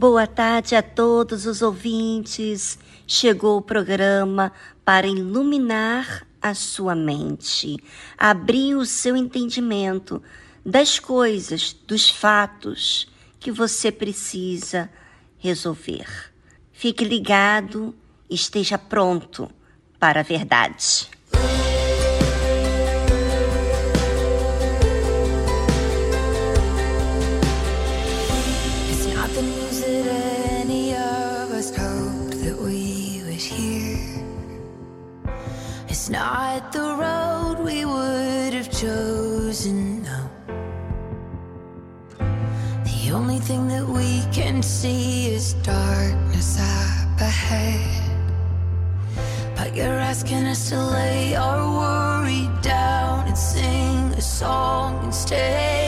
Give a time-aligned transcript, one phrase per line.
[0.00, 2.78] Boa tarde a todos os ouvintes.
[3.06, 4.50] Chegou o programa
[4.82, 7.76] para iluminar a sua mente,
[8.16, 10.22] abrir o seu entendimento
[10.64, 14.90] das coisas, dos fatos que você precisa
[15.36, 16.08] resolver.
[16.72, 17.94] Fique ligado,
[18.30, 19.50] esteja pronto
[19.98, 21.10] para a verdade.
[36.10, 40.28] Not the road we would have chosen, no.
[42.84, 48.02] The only thing that we can see is darkness up ahead.
[49.56, 55.79] But you're asking us to lay our worry down and sing a song instead.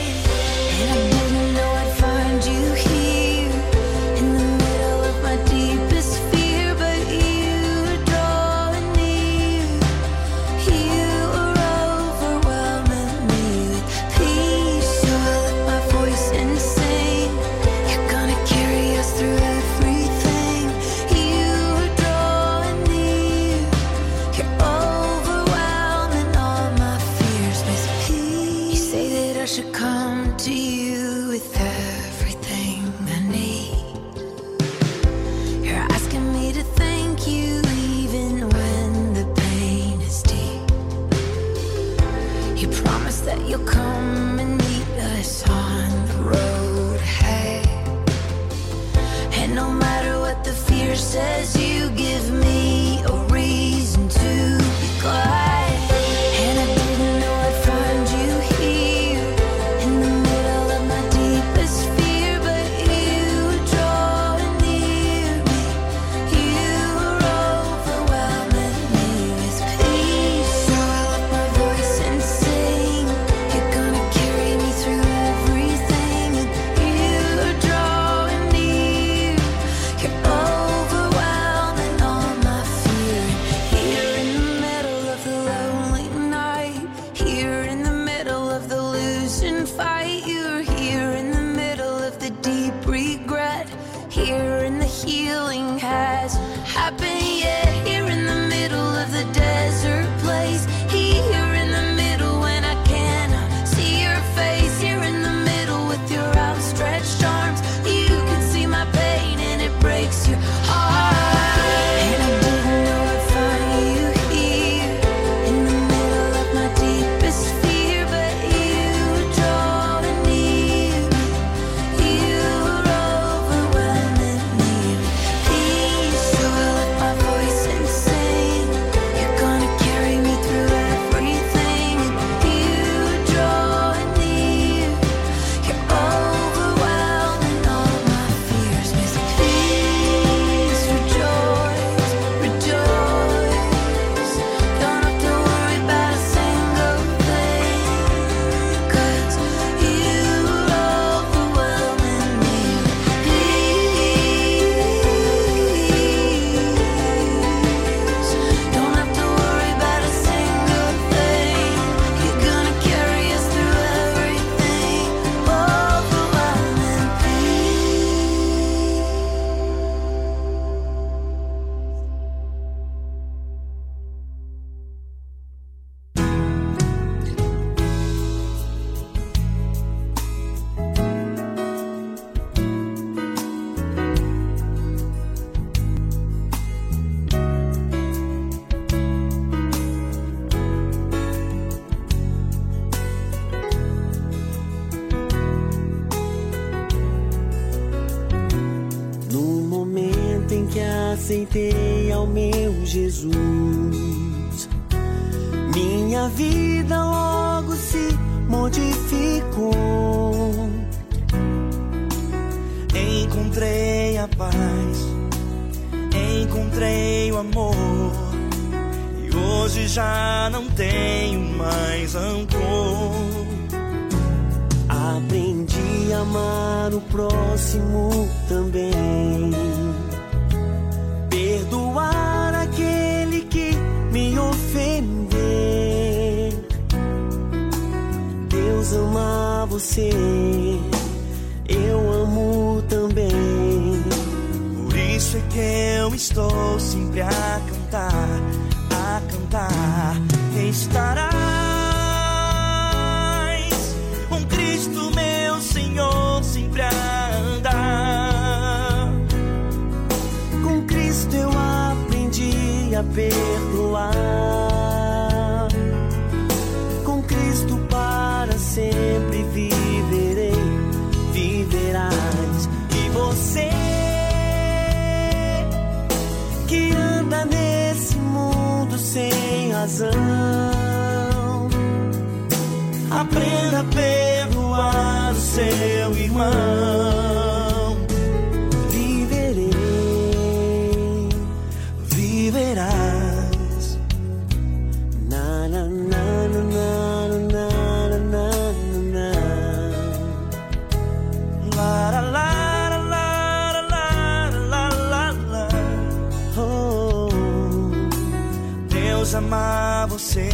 [310.23, 310.49] você.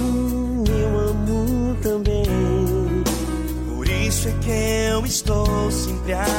[0.00, 2.24] Hum, eu amo também.
[3.74, 4.50] Por isso é que
[4.92, 6.37] eu estou sempre aqui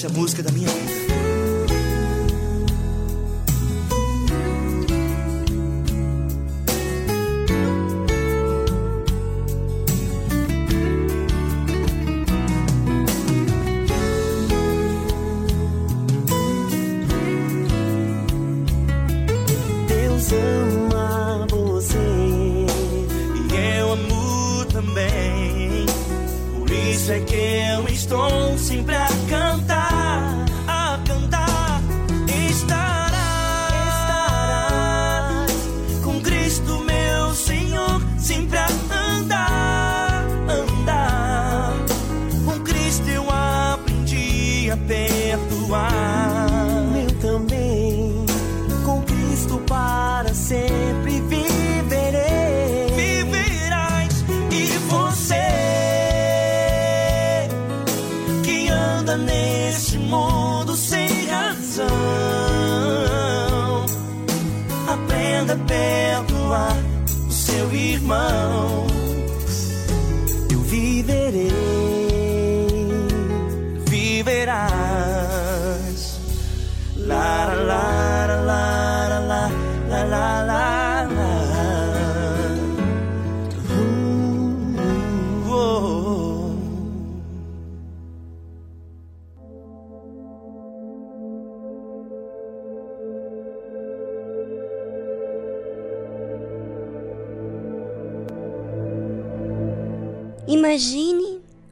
[0.00, 0.49] Essa música da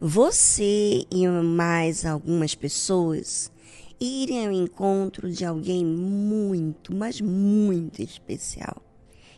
[0.09, 3.53] você e mais algumas pessoas
[4.01, 8.83] irem ao encontro de alguém muito, mas muito especial.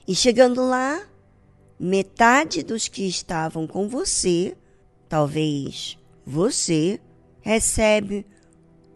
[0.07, 1.03] E chegando lá,
[1.79, 4.57] metade dos que estavam com você,
[5.09, 7.00] talvez você,
[7.41, 8.25] recebe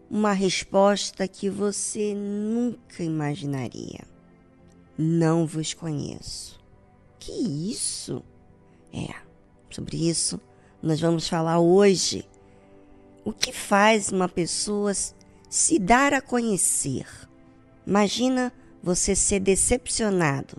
[0.09, 4.01] uma resposta que você nunca imaginaria.
[4.97, 6.57] Não vos conheço.
[7.19, 8.23] Que isso?
[8.93, 9.25] É
[9.75, 10.39] Sobre isso,
[10.85, 12.23] nós vamos falar hoje.
[13.25, 14.93] O que faz uma pessoa
[15.49, 17.07] se dar a conhecer?
[17.87, 20.57] Imagina você ser decepcionado.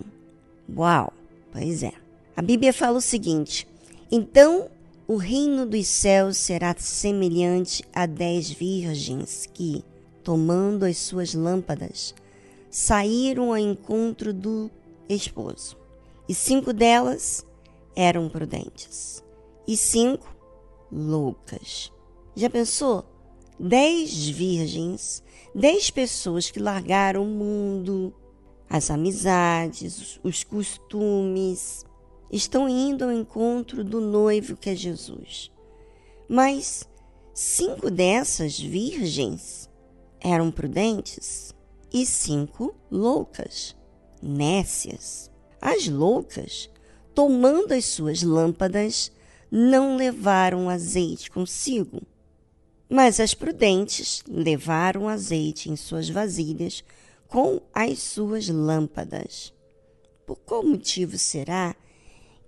[0.77, 1.13] Uau!
[1.53, 1.93] Pois é.
[2.37, 3.69] A Bíblia fala o seguinte:
[4.11, 4.69] Então
[5.07, 9.85] o reino dos céus será semelhante a dez virgens que,
[10.25, 12.13] tomando as suas lâmpadas,
[12.69, 14.69] saíram ao encontro do
[15.09, 15.77] esposo.
[16.29, 17.47] E cinco delas
[17.95, 19.25] eram prudentes
[19.67, 20.35] e cinco
[20.91, 21.93] loucas.
[22.35, 23.05] Já pensou?
[23.59, 25.23] Dez virgens,
[25.55, 28.15] dez pessoas que largaram o mundo,
[28.69, 31.87] as amizades, os costumes,
[32.31, 35.51] estão indo ao encontro do noivo que é Jesus.
[36.29, 36.87] Mas
[37.33, 39.71] cinco dessas virgens
[40.21, 41.55] eram prudentes
[41.93, 43.77] e cinco loucas,
[44.23, 45.31] nécias.
[45.61, 46.69] As loucas
[47.15, 49.11] tomando as suas lâmpadas,
[49.51, 52.03] não levaram azeite consigo.
[52.89, 56.85] Mas as prudentes levaram azeite em suas vasilhas
[57.29, 59.53] com as suas lâmpadas.
[60.27, 61.75] Por qual motivo será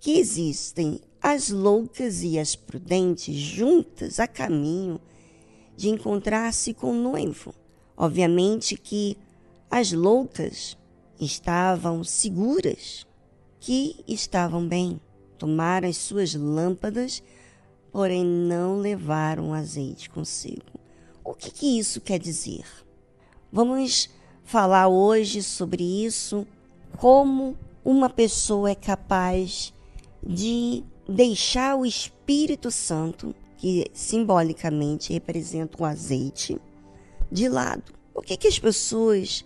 [0.01, 5.01] que existem as loucas e as prudentes juntas a caminho
[5.77, 7.55] de encontrar-se com o noivo?
[7.97, 9.17] Obviamente que
[9.71, 10.77] as loucas
[11.21, 13.05] estavam seguras
[13.59, 15.01] que estavam bem,
[15.39, 17.23] tomaram as suas lâmpadas,
[17.93, 20.79] porém não levaram azeite consigo.
[21.25, 22.65] O que, que isso quer dizer?
[23.53, 24.11] Vamos
[24.45, 26.47] falar hoje sobre isso,
[26.97, 29.73] como uma pessoa é capaz
[30.23, 36.59] de deixar o Espírito Santo, que simbolicamente representa o azeite,
[37.31, 37.93] de lado.
[38.13, 39.45] Por que, que as pessoas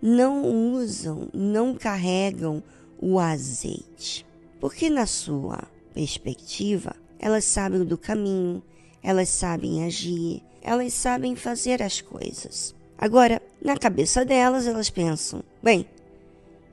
[0.00, 2.62] não usam, não carregam
[3.00, 4.25] o azeite.
[4.60, 8.62] Porque, na sua perspectiva, elas sabem do caminho,
[9.02, 12.74] elas sabem agir, elas sabem fazer as coisas.
[12.98, 15.86] Agora, na cabeça delas, elas pensam: bem,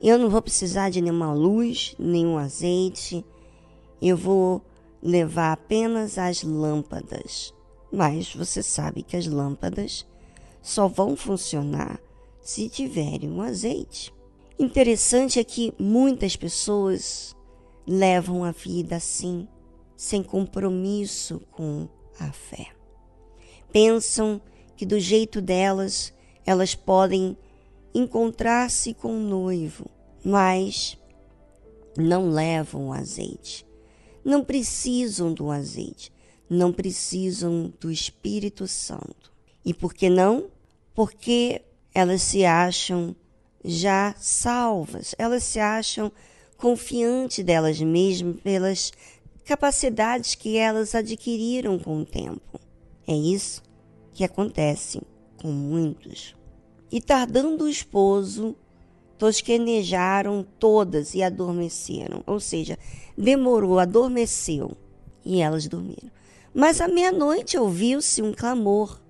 [0.02, 3.24] eu não vou precisar de nenhuma luz, nenhum azeite,
[4.00, 4.62] eu vou
[5.02, 7.54] levar apenas as lâmpadas.
[7.92, 10.06] Mas você sabe que as lâmpadas
[10.60, 12.00] só vão funcionar
[12.40, 14.12] se tiverem um azeite.
[14.58, 17.34] Interessante é que muitas pessoas
[17.86, 19.46] levam a vida assim,
[19.96, 21.88] sem compromisso com
[22.18, 22.68] a fé.
[23.72, 24.40] Pensam
[24.76, 26.12] que do jeito delas,
[26.44, 27.36] elas podem
[27.94, 29.86] encontrar-se com o noivo,
[30.24, 30.98] mas
[31.96, 33.66] não levam o azeite.
[34.24, 36.12] Não precisam do azeite,
[36.48, 39.32] não precisam do Espírito Santo.
[39.64, 40.50] E por que não?
[40.94, 41.62] Porque
[41.94, 43.14] elas se acham
[43.64, 46.12] já salvas, elas se acham
[46.56, 48.92] confiantes delas mesmas pelas
[49.44, 52.60] capacidades que elas adquiriram com o tempo.
[53.06, 53.62] É isso
[54.12, 55.00] que acontece
[55.40, 56.34] com muitos.
[56.90, 58.56] E tardando o esposo,
[59.18, 62.22] tosquenejaram todas e adormeceram.
[62.26, 62.78] Ou seja,
[63.16, 64.76] demorou, adormeceu
[65.24, 66.10] e elas dormiram.
[66.54, 69.00] Mas à meia-noite ouviu-se um clamor.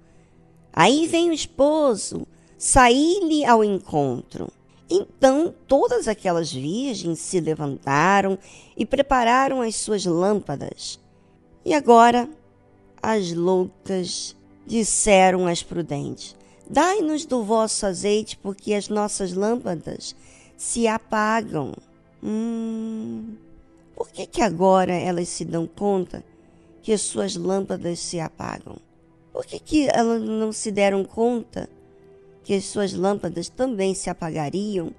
[0.73, 4.51] Aí vem o esposo, saí-lhe ao encontro.
[4.89, 8.39] Então todas aquelas virgens se levantaram
[8.77, 11.01] e prepararam as suas lâmpadas.
[11.65, 12.29] E agora
[13.03, 14.37] as loucas
[14.67, 16.37] disseram às prudentes:
[16.69, 20.15] Dai-nos do vosso azeite, porque as nossas lâmpadas
[20.57, 21.73] se apagam.
[22.23, 23.37] Hum,
[23.95, 26.25] por que, que agora elas se dão conta
[26.83, 28.77] que as suas lâmpadas se apagam?
[29.33, 31.69] Por que, que elas não se deram conta
[32.45, 34.93] que as suas lâmpadas também se apagariam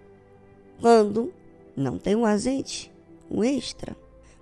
[0.82, 1.32] quando
[1.78, 2.92] não tem um azeite,
[3.30, 3.96] um extra?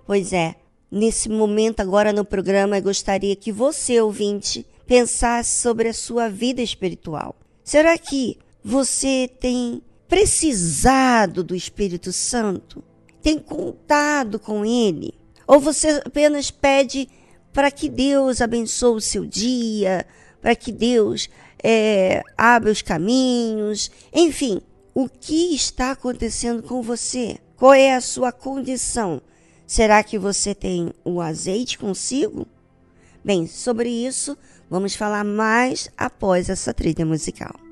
[0.06, 0.56] Pois é,
[0.90, 6.62] nesse momento agora no programa eu gostaria que você, ouvinte, pensasse sobre a sua vida
[6.62, 7.36] espiritual.
[7.62, 12.82] Será que você tem precisado do Espírito Santo?
[13.22, 15.14] Tem contado com ele?
[15.46, 17.08] Ou você apenas pede
[17.52, 20.06] para que Deus abençoe o seu dia,
[20.40, 21.28] para que Deus
[21.64, 23.90] é, abra os caminhos?
[24.12, 24.60] Enfim,
[24.94, 27.38] o que está acontecendo com você?
[27.56, 29.22] Qual é a sua condição?
[29.66, 32.46] Será que você tem o azeite consigo?
[33.24, 34.36] Bem, sobre isso
[34.68, 37.63] vamos falar mais após essa trilha musical.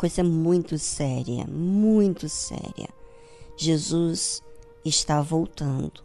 [0.00, 2.88] Coisa muito séria, muito séria.
[3.54, 4.42] Jesus
[4.82, 6.02] está voltando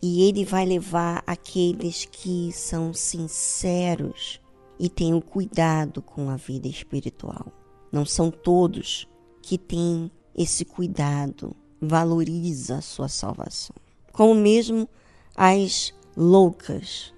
[0.00, 4.40] e ele vai levar aqueles que são sinceros
[4.78, 7.52] e tenham cuidado com a vida espiritual.
[7.92, 9.06] Não são todos
[9.42, 13.76] que têm esse cuidado, valoriza a sua salvação.
[14.14, 14.88] Como mesmo
[15.36, 17.12] as loucas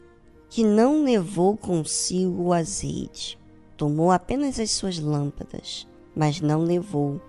[0.50, 3.38] que não levou consigo o azeite
[3.76, 7.20] Tomou apenas as suas lâmpadas, mas não levou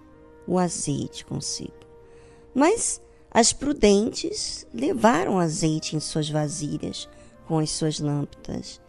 [0.47, 1.73] o azeite consigo.
[2.55, 7.09] Mas as prudentes levaram azeite em suas vasilhas
[7.45, 8.79] com as suas lâmpadas.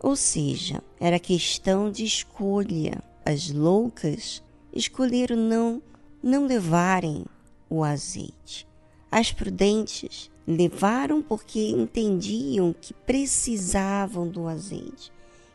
[0.00, 3.02] Ou seja, era questão de escolha.
[3.24, 5.82] As loucas escolheram não
[6.22, 7.24] não levarem
[7.68, 8.68] o azeite.
[9.10, 15.10] As prudentes levaram porque entendiam que precisavam do azeite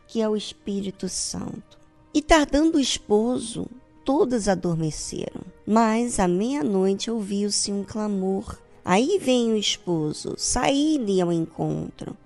[0.08, 1.78] que é o Espírito Santo.
[2.12, 3.66] E tardando o esposo,
[4.04, 5.42] todas adormeceram.
[5.66, 8.58] Mas à meia-noite ouviu-se um clamor.
[8.82, 12.16] Aí vem o esposo, saí-lhe ao encontro.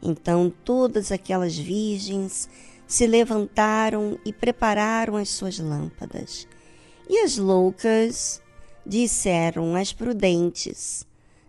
[0.00, 2.48] Então todas aquelas virgens
[2.86, 6.46] se levantaram e prepararam as suas lâmpadas.
[7.08, 8.40] E as loucas
[8.86, 11.04] disseram às prudentes: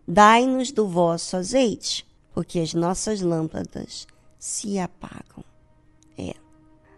[0.07, 4.07] Dai-nos do vosso azeite, porque as nossas lâmpadas
[4.39, 5.46] se apagam.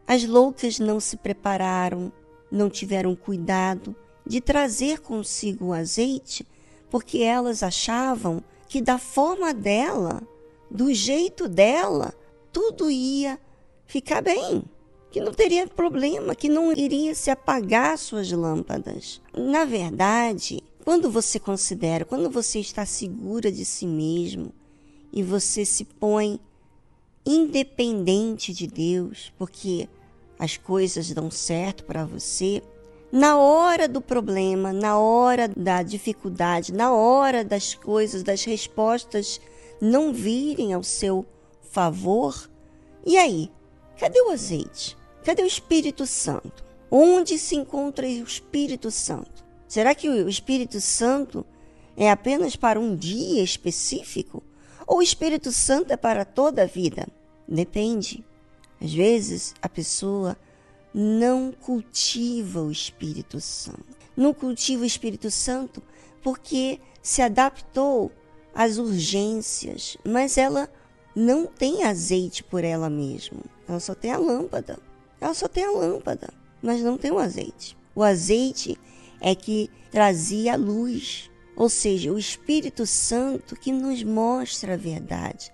[0.09, 2.11] As loucas não se prepararam,
[2.51, 3.95] não tiveram cuidado
[4.25, 6.43] de trazer consigo o azeite
[6.89, 10.23] porque elas achavam que da forma dela,
[10.67, 12.11] do jeito dela,
[12.51, 13.39] tudo ia
[13.85, 14.63] ficar bem,
[15.11, 19.21] que não teria problema, que não iria se apagar suas lâmpadas.
[19.31, 24.51] Na verdade, quando você considera, quando você está segura de si mesmo
[25.13, 26.39] e você se põe
[27.23, 29.87] independente de Deus, porque
[30.39, 32.63] as coisas dão certo para você,
[33.11, 39.41] na hora do problema, na hora da dificuldade, na hora das coisas, das respostas
[39.81, 41.25] não virem ao seu
[41.69, 42.49] favor,
[43.05, 43.51] e aí?
[43.97, 44.97] Cadê o azeite?
[45.23, 46.63] Cadê o Espírito Santo?
[46.89, 49.43] Onde se encontra o Espírito Santo?
[49.67, 51.45] Será que o Espírito Santo
[51.95, 54.41] é apenas para um dia específico?
[54.87, 57.07] Ou o Espírito Santo é para toda a vida?
[57.47, 58.25] Depende.
[58.81, 60.37] Às vezes a pessoa
[60.93, 63.97] não cultiva o Espírito Santo.
[64.15, 65.81] Não cultiva o Espírito Santo
[66.21, 68.11] porque se adaptou
[68.53, 70.69] às urgências, mas ela
[71.15, 73.39] não tem azeite por ela mesma.
[73.67, 74.79] Ela só tem a lâmpada.
[75.21, 76.29] Ela só tem a lâmpada,
[76.61, 77.77] mas não tem o azeite.
[77.93, 78.77] O azeite
[79.19, 85.51] é que trazia a luz, ou seja, o Espírito Santo que nos mostra a verdade,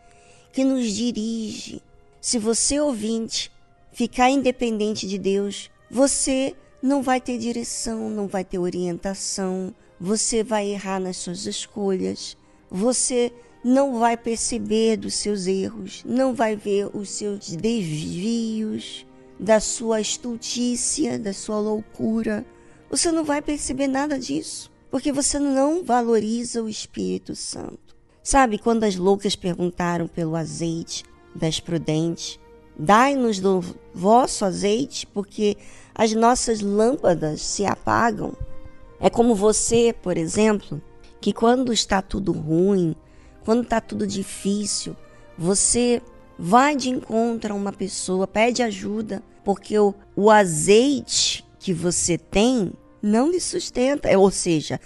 [0.54, 1.82] que nos dirige.
[2.26, 3.52] Se você ouvinte
[3.94, 10.66] ficar independente de Deus, você não vai ter direção, não vai ter orientação, você vai
[10.70, 12.36] errar nas suas escolhas,
[12.68, 13.32] você
[13.64, 19.06] não vai perceber dos seus erros, não vai ver os seus desvios,
[19.40, 22.44] da sua estultícia, da sua loucura.
[22.90, 27.96] Você não vai perceber nada disso, porque você não valoriza o Espírito Santo.
[28.24, 31.04] Sabe quando as loucas perguntaram pelo azeite
[31.36, 32.40] das prudentes?
[32.78, 35.58] Dai-nos do vosso azeite, porque
[35.94, 38.34] as nossas lâmpadas se apagam.
[39.00, 40.82] É como você, por exemplo,
[41.22, 42.96] que quando está tudo ruim,
[43.44, 44.96] quando está tudo difícil,
[45.38, 46.02] você
[46.38, 52.74] vai de encontro a uma pessoa, pede ajuda, porque o, o azeite que você tem
[53.02, 54.80] não lhe sustenta, ou seja,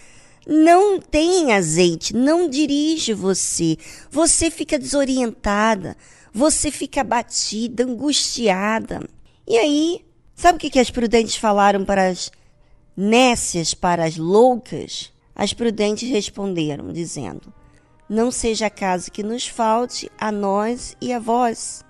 [0.46, 3.78] não tem azeite, não dirige você.
[4.10, 5.96] Você fica desorientada,
[6.34, 9.08] você fica abatida, angustiada.
[9.48, 12.32] E aí, sabe o que, as prudentes falaram para as
[12.96, 15.12] nécias, para as loucas?
[15.36, 17.54] As prudentes responderam, dizendo:
[18.08, 21.84] Não seja caso que nos falte a nós e a vós.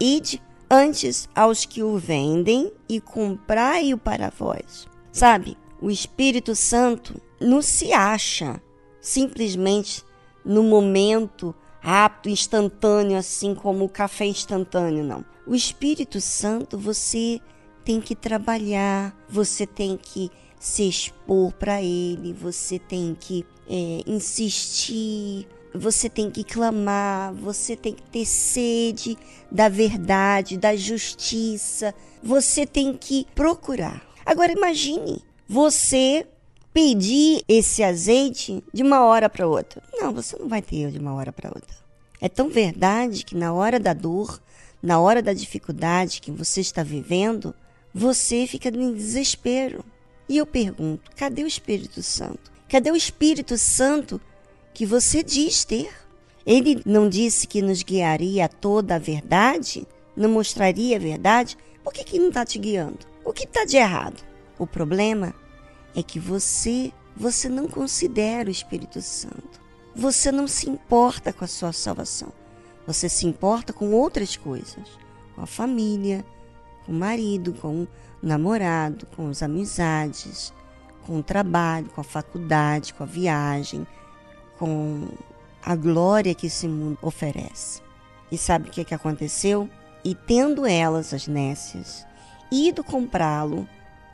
[0.00, 4.86] Ide antes aos que o vendem e comprai-o para vós.
[5.12, 8.60] Sabe, o Espírito Santo não se acha
[9.00, 10.02] simplesmente
[10.44, 11.54] no momento
[11.84, 15.22] rápido, instantâneo, assim como o café instantâneo, não.
[15.46, 17.38] O Espírito Santo você
[17.84, 25.46] tem que trabalhar, você tem que se expor para ele, você tem que é, insistir,
[25.74, 29.18] você tem que clamar, você tem que ter sede
[29.52, 34.02] da verdade, da justiça, você tem que procurar.
[34.24, 36.26] Agora imagine você
[36.74, 39.80] pedir esse azeite de uma hora para outra.
[39.94, 41.76] Não, você não vai ter de uma hora para outra.
[42.20, 44.42] É tão verdade que na hora da dor,
[44.82, 47.54] na hora da dificuldade que você está vivendo,
[47.94, 49.84] você fica em desespero.
[50.28, 52.50] E eu pergunto: cadê o Espírito Santo?
[52.68, 54.20] Cadê o Espírito Santo
[54.72, 55.92] que você diz ter?
[56.44, 59.86] Ele não disse que nos guiaria a toda a verdade?
[60.16, 61.56] Não mostraria a verdade?
[61.84, 62.98] Por que, que não está te guiando?
[63.24, 64.22] O que está de errado?
[64.58, 65.34] O problema
[65.94, 69.60] é que você, você não considera o Espírito Santo.
[69.94, 72.32] Você não se importa com a sua salvação.
[72.86, 74.88] Você se importa com outras coisas,
[75.34, 76.24] com a família,
[76.84, 77.88] com o marido, com o
[78.22, 80.52] namorado, com as amizades,
[81.06, 83.86] com o trabalho, com a faculdade, com a viagem,
[84.58, 85.08] com
[85.64, 87.80] a glória que esse mundo oferece.
[88.30, 89.68] E sabe o que, que aconteceu?
[90.04, 92.06] E tendo elas, as nécias,
[92.50, 93.66] ido comprá-lo,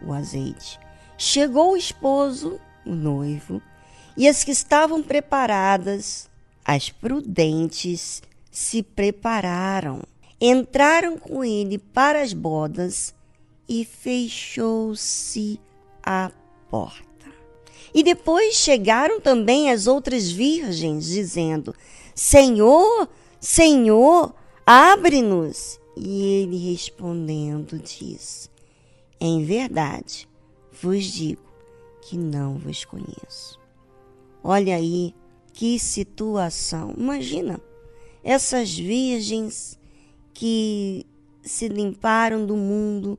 [0.02, 0.78] o azeite,
[1.22, 3.60] Chegou o esposo, o noivo,
[4.16, 6.30] e as que estavam preparadas,
[6.64, 10.00] as prudentes, se prepararam.
[10.40, 13.14] Entraram com ele para as bodas
[13.68, 15.60] e fechou-se
[16.02, 16.32] a
[16.70, 17.26] porta.
[17.92, 21.74] E depois chegaram também as outras virgens, dizendo:
[22.14, 23.06] Senhor,
[23.38, 25.78] Senhor, abre-nos.
[25.94, 28.48] E ele respondendo disse:
[29.20, 30.29] Em verdade,
[30.80, 31.42] vos digo
[32.02, 33.58] que não vos conheço.
[34.42, 35.14] Olha aí
[35.52, 36.94] que situação.
[36.96, 37.60] Imagina
[38.24, 39.78] essas virgens
[40.32, 41.06] que
[41.42, 43.18] se limparam do mundo,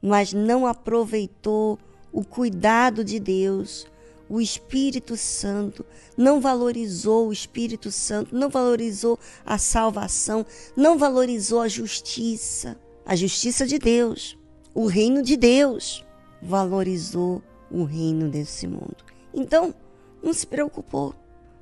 [0.00, 1.78] mas não aproveitou
[2.12, 3.86] o cuidado de Deus,
[4.28, 5.84] o Espírito Santo,
[6.16, 10.44] não valorizou o Espírito Santo, não valorizou a salvação,
[10.76, 14.38] não valorizou a justiça, a justiça de Deus,
[14.74, 16.04] o reino de Deus,
[16.42, 18.96] valorizou o reino desse mundo.
[19.32, 19.74] Então,
[20.22, 21.14] não se preocupou.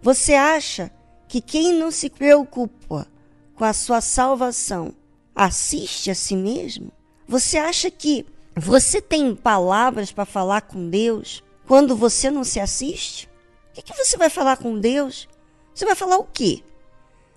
[0.03, 0.91] Você acha
[1.29, 3.07] que quem não se preocupa
[3.55, 4.95] com a sua salvação
[5.35, 6.91] assiste a si mesmo?
[7.29, 13.29] Você acha que você tem palavras para falar com Deus quando você não se assiste?
[13.71, 15.29] O que, que você vai falar com Deus?
[15.73, 16.65] Você vai falar o quê?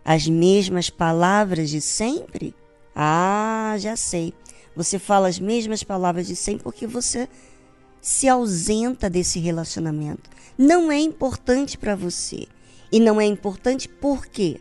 [0.04, 2.56] As mesmas palavras de sempre?
[2.96, 4.34] Ah, já sei.
[4.76, 7.30] Você fala as mesmas palavras de sempre porque você
[8.02, 10.30] se ausenta desse relacionamento.
[10.58, 12.48] Não é importante para você.
[12.92, 14.60] E não é importante por quê?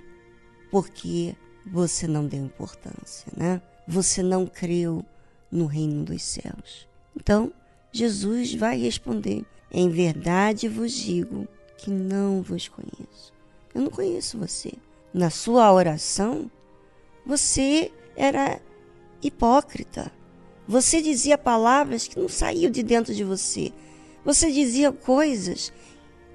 [0.70, 1.34] Porque
[1.66, 3.60] você não deu importância, né?
[3.86, 5.04] Você não creu
[5.50, 6.88] no reino dos céus.
[7.14, 7.52] Então,
[7.92, 11.46] Jesus vai responder: Em verdade vos digo
[11.76, 13.32] que não vos conheço.
[13.74, 14.72] Eu não conheço você.
[15.12, 16.50] Na sua oração,
[17.26, 18.60] você era
[19.22, 20.12] hipócrita.
[20.66, 23.72] Você dizia palavras que não saíam de dentro de você.
[24.24, 25.72] Você dizia coisas.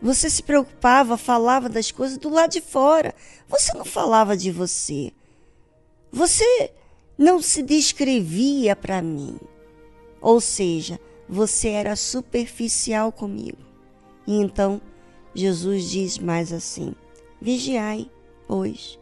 [0.01, 3.15] Você se preocupava, falava das coisas do lado de fora.
[3.47, 5.11] Você não falava de você.
[6.11, 6.71] Você
[7.17, 9.39] não se descrevia para mim.
[10.21, 13.57] Ou seja, você era superficial comigo.
[14.25, 14.81] E então
[15.33, 16.93] Jesus diz mais assim:
[17.41, 18.09] Vigiai,
[18.47, 18.99] pois,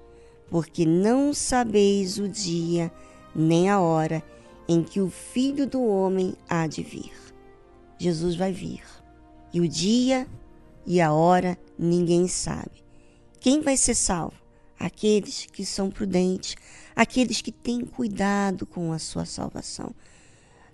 [0.49, 2.91] porque não sabeis o dia
[3.35, 4.23] nem a hora
[4.67, 7.11] em que o Filho do Homem há de vir.
[7.99, 8.83] Jesus vai vir.
[9.53, 10.27] E o dia
[10.85, 12.83] e a hora ninguém sabe.
[13.39, 14.35] Quem vai ser salvo?
[14.79, 16.55] Aqueles que são prudentes,
[16.95, 19.93] aqueles que têm cuidado com a sua salvação,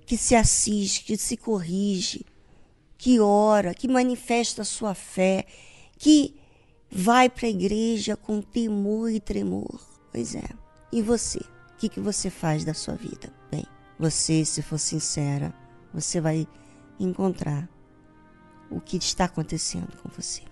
[0.06, 2.26] que se assiste, que se corrige,
[2.98, 5.46] que ora, que manifesta a sua fé,
[5.98, 6.36] que
[6.90, 9.80] vai para a igreja com temor e tremor.
[10.12, 10.50] Pois é.
[10.92, 11.40] E você?
[11.82, 13.34] Que, que você faz da sua vida?
[13.50, 13.66] Bem,
[13.98, 15.52] você, se for sincera,
[15.92, 16.48] você vai
[17.00, 17.68] encontrar
[18.70, 20.44] o que está acontecendo com você.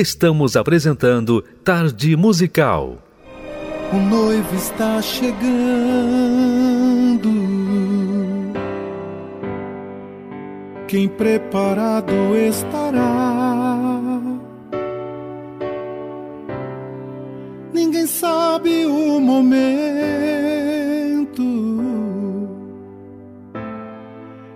[0.00, 2.96] Estamos apresentando Tarde Musical.
[3.92, 5.38] O noivo está chegando.
[10.88, 13.76] Quem preparado estará?
[17.70, 19.82] Ninguém sabe o momento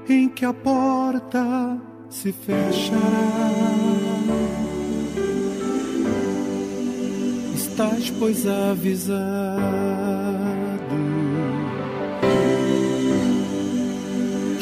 [0.09, 1.79] em que a porta
[2.09, 3.75] se fechará.
[7.75, 9.59] Estás, pois, avisado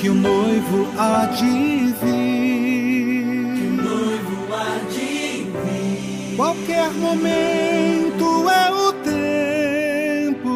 [0.01, 3.55] que o noivo há de vir.
[3.55, 6.37] Que o noivo há de vir.
[6.37, 10.55] Qualquer momento é o tempo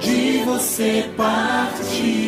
[0.00, 2.27] de você partir.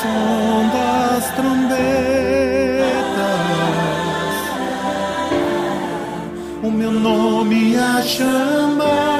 [0.00, 1.80] som das trombetas,
[6.62, 9.15] o meu nome a chamar.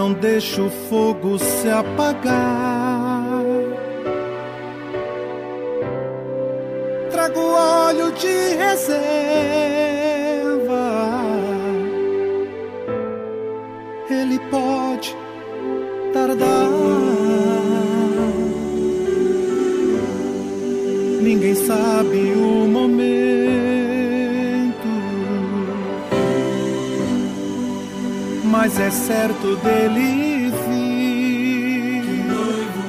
[0.00, 3.28] Não deixe o fogo se apagar.
[7.10, 9.09] Trago óleo de reserva.
[29.40, 32.04] Certo dele vir.
[32.26, 32.80] noivo.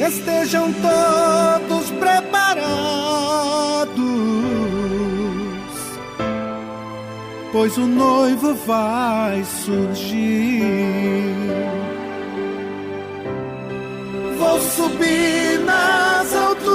[0.00, 2.56] Estejam todos preparados,
[7.52, 10.62] pois o noivo vai surgir.
[14.38, 16.68] Vou subir nas alturas,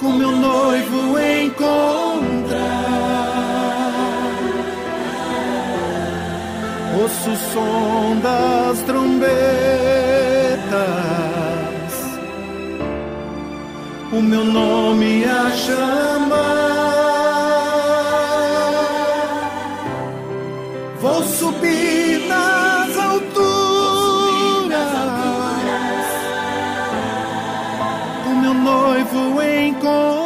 [0.00, 0.77] com meu noivo
[7.08, 9.28] O som das trombetas,
[14.12, 16.48] o meu nome a chamar.
[21.00, 23.48] Vou subir nas alturas,
[28.26, 30.17] o meu noivo encontrar.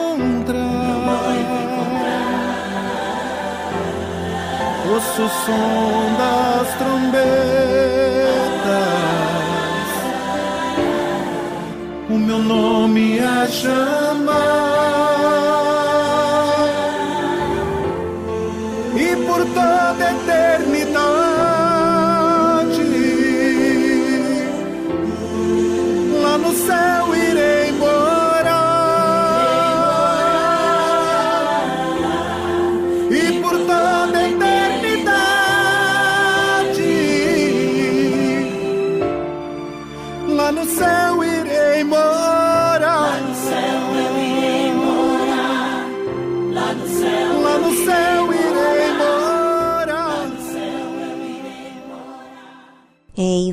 [5.12, 7.20] Ouço o som das trombetas,
[12.09, 14.62] o meu nome a chamar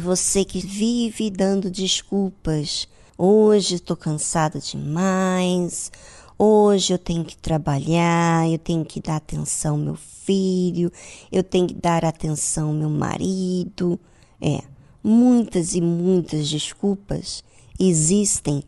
[0.10, 2.88] você que vive dando desculpas.
[3.16, 5.92] Hoje estou cansada demais.
[6.36, 10.92] Hoje eu tenho que trabalhar, eu tenho que dar atenção ao meu filho,
[11.32, 14.00] eu tenho que dar atenção ao meu marido.
[14.42, 14.64] É,
[15.04, 17.44] muitas e muitas desculpas
[17.80, 18.64] existem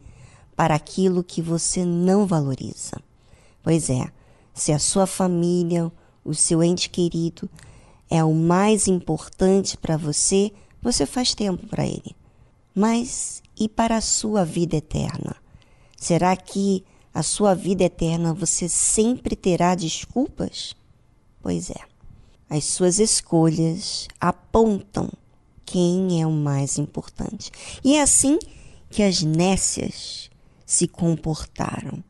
[0.55, 3.01] para aquilo que você não valoriza.
[3.63, 4.11] Pois é,
[4.53, 5.91] se a sua família,
[6.23, 7.49] o seu ente querido
[8.11, 12.15] é o mais importante para você, você faz tempo para ele.
[12.73, 15.35] Mas e para a sua vida eterna?
[15.97, 20.73] Será que a sua vida eterna você sempre terá desculpas?
[21.41, 21.81] Pois é,
[22.49, 25.09] as suas escolhas apontam
[25.65, 27.51] quem é o mais importante.
[27.83, 28.37] E é assim
[28.89, 30.29] que as nécias
[30.65, 32.03] se comportaram.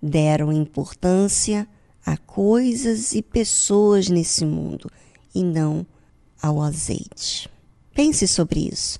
[0.00, 1.66] Deram importância
[2.04, 4.90] a coisas e pessoas nesse mundo
[5.34, 5.86] e não
[6.40, 7.51] ao azeite.
[7.94, 8.98] Pense sobre isso,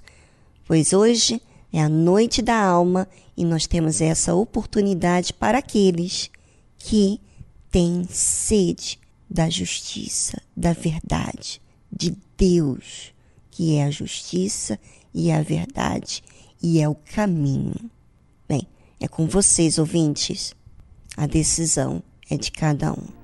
[0.67, 1.41] pois hoje
[1.73, 6.31] é a noite da alma e nós temos essa oportunidade para aqueles
[6.79, 7.21] que
[7.71, 8.99] têm sede
[9.31, 13.15] da justiça, da verdade, de Deus,
[13.51, 14.79] que é a justiça
[15.15, 16.23] e a verdade
[16.63, 17.91] e é o caminho.
[18.47, 18.67] Bem,
[19.01, 20.55] é com vocês, ouvintes.
[21.17, 23.22] A decisão é de cada um.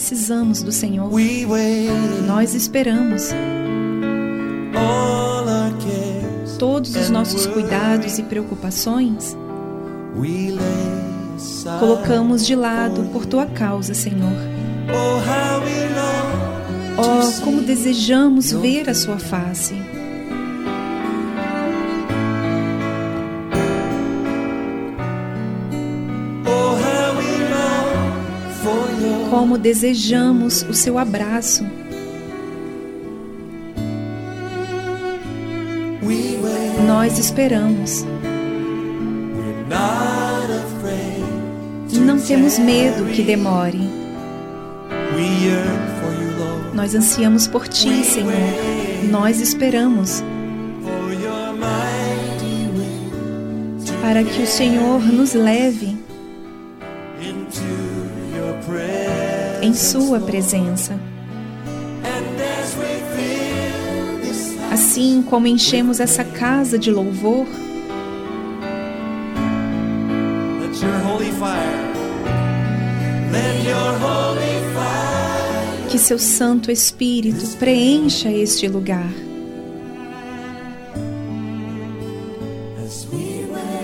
[0.00, 1.10] Precisamos do Senhor.
[2.26, 3.28] Nós esperamos.
[6.58, 9.36] Todos os nossos cuidados e preocupações
[11.78, 14.32] colocamos de lado por tua causa, Senhor.
[16.98, 19.74] Oh, como desejamos ver a sua face.
[29.50, 31.66] Como desejamos o seu abraço.
[36.86, 38.06] Nós esperamos.
[41.98, 43.80] Não temos medo que demore.
[46.72, 48.32] Nós ansiamos por ti, Senhor.
[49.10, 50.22] Nós esperamos.
[54.00, 55.99] Para que o Senhor nos leve
[59.62, 60.98] em Sua presença.
[64.72, 67.46] Assim como enchemos essa casa de louvor,
[75.90, 79.10] que seu Santo Espírito preencha este lugar.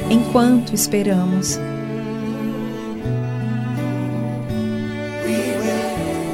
[0.09, 1.59] Enquanto esperamos,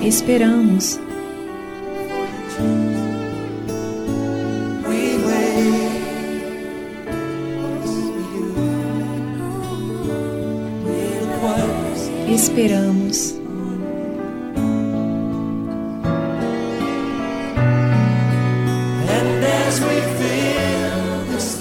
[0.06, 0.98] esperamos.
[12.28, 13.34] Esperamos.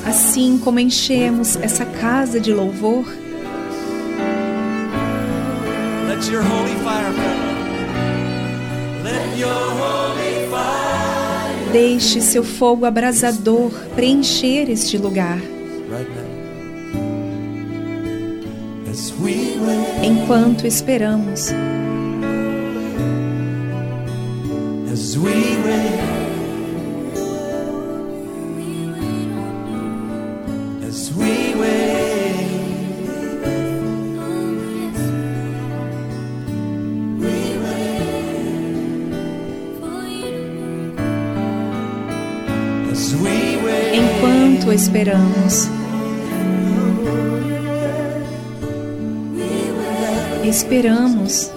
[0.06, 3.06] Assim como enchemos essa casa de louvor,
[6.08, 7.31] Let your holy fire
[11.72, 15.40] deixe seu fogo abrasador preencher este lugar.
[20.04, 21.50] Enquanto esperamos,
[44.72, 45.68] esperamos,
[50.44, 51.52] esperamos,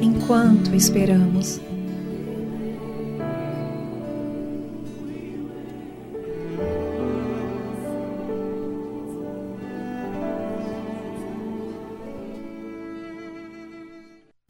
[0.00, 1.25] enquanto esperamos.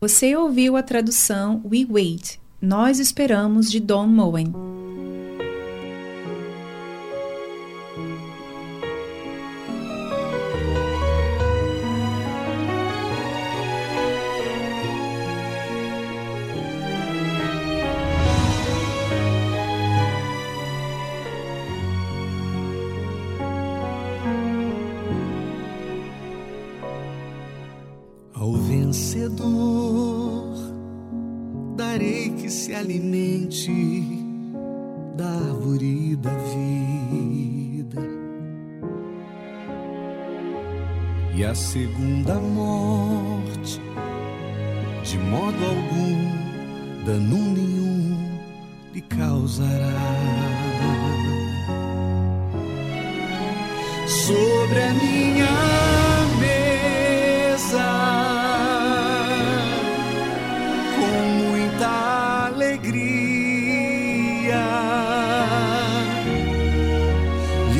[0.06, 4.65] Você ouviu a tradução We Wait, Nós Esperamos de Don Moen.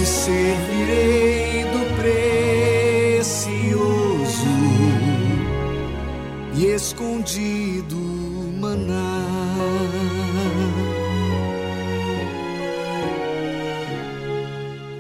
[0.07, 3.27] Servirei do precioso
[6.55, 7.97] e escondido
[8.61, 9.25] maná.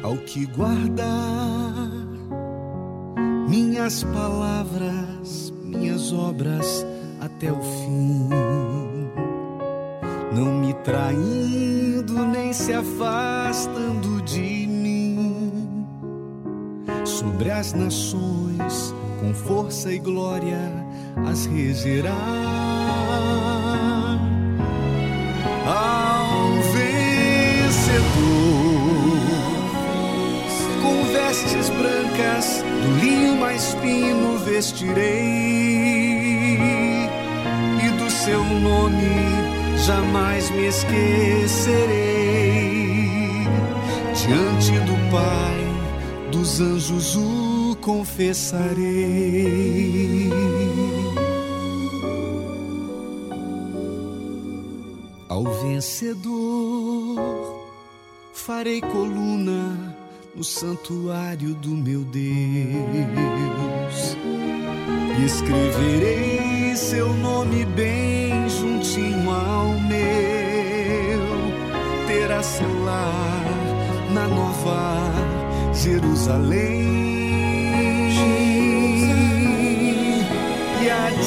[0.03, 1.07] Ao que guardar
[3.49, 6.85] minhas palavras, minhas obras
[7.21, 8.29] até o fim.
[10.33, 14.06] não me traindo nem se afastando
[17.59, 20.61] as nações, com força e glória,
[21.27, 22.13] as regerá.
[25.65, 27.17] Ao vencedor,
[30.83, 35.07] com vestes brancas, do linho mais fino vestirei,
[37.83, 39.17] e do seu nome
[39.79, 41.87] jamais me esquecerei.
[44.15, 45.57] Diante do Pai,
[46.31, 47.17] dos anjos
[47.87, 50.29] confessarei.
[55.29, 57.21] Ao vencedor,
[58.33, 59.97] farei coluna
[60.35, 62.27] no santuário do meu Deus
[65.21, 71.21] e escreverei seu nome bem juntinho ao meu.
[72.09, 73.45] Terá seu lar
[74.13, 75.13] na nova
[75.73, 77.16] Jerusalém.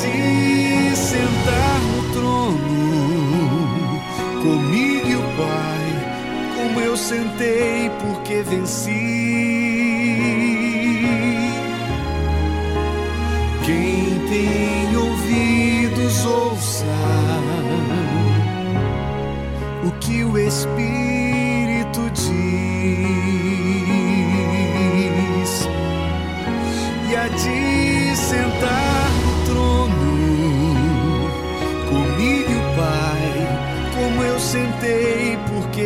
[0.06, 4.02] E de sentar no trono
[4.42, 5.88] comigo e o Pai,
[6.56, 9.20] como eu sentei porque venci.
[13.66, 16.86] Quem tem ouvidos, ouça
[19.86, 21.09] o que o Espírito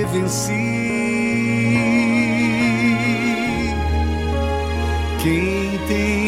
[0.03, 0.51] porque venci.
[5.21, 6.22] Quem tem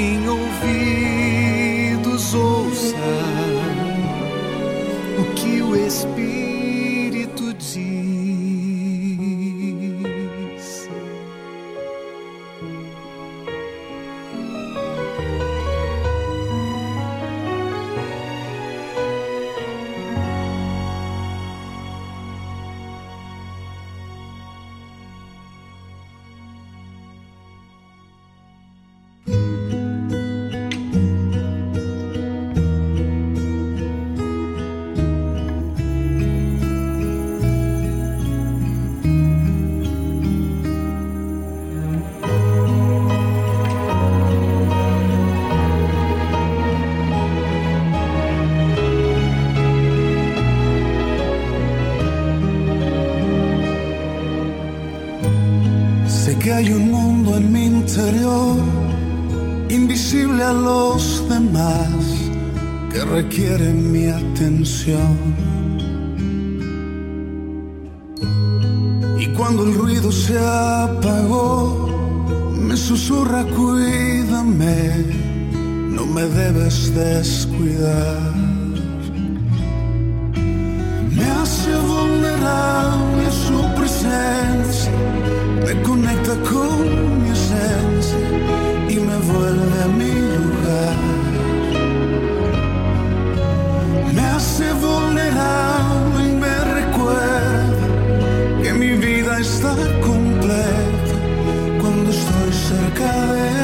[60.63, 61.89] los demás,
[62.91, 65.17] que requiere mi atención.
[69.19, 71.89] Y cuando el ruido se apagó,
[72.67, 75.05] me susurra, cuídame,
[75.89, 78.33] no me debes descuidar.
[81.17, 84.91] Me hace vulnerable su presencia,
[85.65, 88.19] me conecta con mi esencia
[88.89, 90.24] y me vuelve a mi
[99.39, 101.15] está completa
[101.81, 103.55] cuando estoy cerca de él.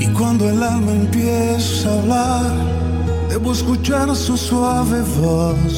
[0.00, 2.52] Y cuando el alma empieza a hablar,
[3.28, 5.73] debo escuchar su suave voz,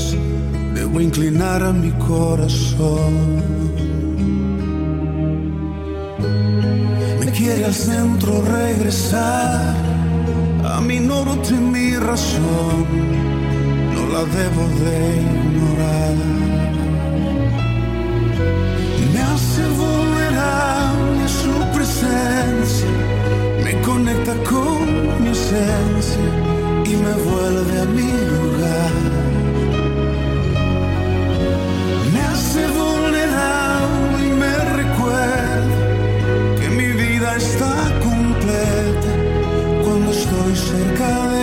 [0.97, 3.13] debo inclinar a mi corazón.
[7.21, 9.75] Me quiere al centro regresar,
[10.65, 12.87] a mi norte mi razón,
[13.95, 16.17] no la debo de ignorar.
[19.13, 22.89] Me hace vulnerable a su presencia,
[23.65, 26.27] me conecta con mi esencia
[26.85, 29.06] y me vuelve a mi lugar.
[37.37, 39.13] Está completa
[39.85, 41.36] cuando estoy cerca de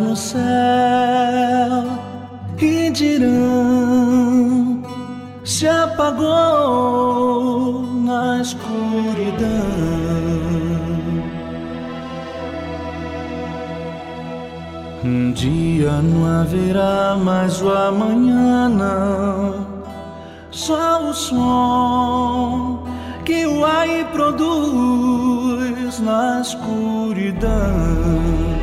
[0.00, 1.84] no céu
[2.58, 4.82] e dirão:
[5.44, 6.22] se apagou
[8.04, 9.44] na escuridão.
[15.04, 19.66] Um dia não haverá mais o amanhã, não.
[20.50, 22.83] Só o som
[23.24, 28.53] que o ar produz na escuridão.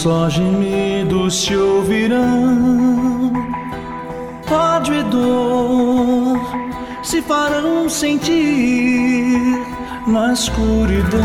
[0.00, 3.30] Só gemidos se ouvirão,
[4.50, 6.40] ódio e dor
[7.02, 9.62] se farão sentir
[10.06, 11.20] na escuridão.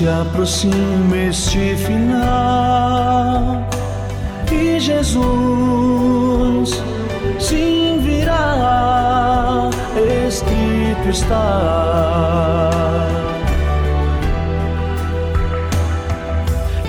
[0.00, 3.68] Se aproxima este final
[4.50, 6.82] e Jesus
[7.38, 9.68] sim virá,
[10.26, 11.50] escrito está.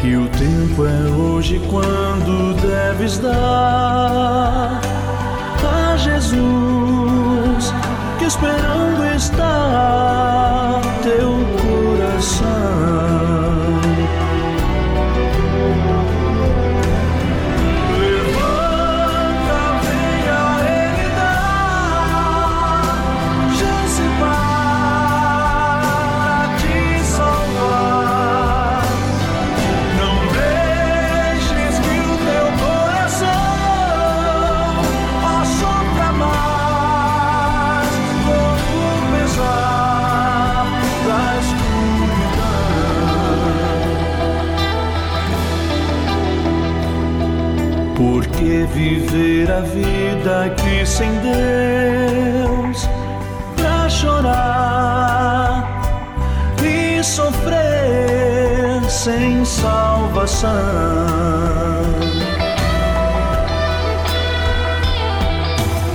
[0.02, 3.91] E o tempo é hoje quando deves dar
[48.42, 48.42] escuridão.
[48.42, 52.90] Porque viver a vida aqui sem Deus
[53.56, 55.64] pra chorar
[56.64, 60.50] e sofrer sem salvação.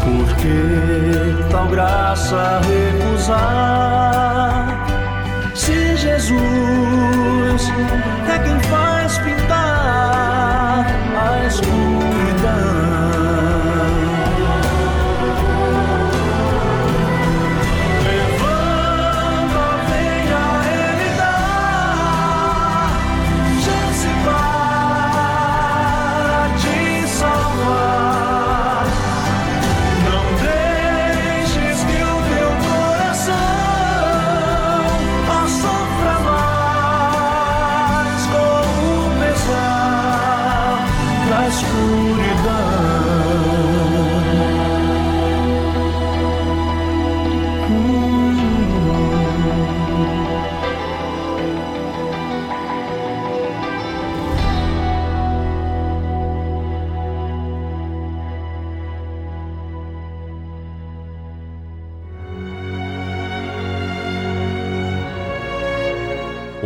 [0.04, 3.36] Porque tal graça recusar
[5.52, 7.72] se Jesus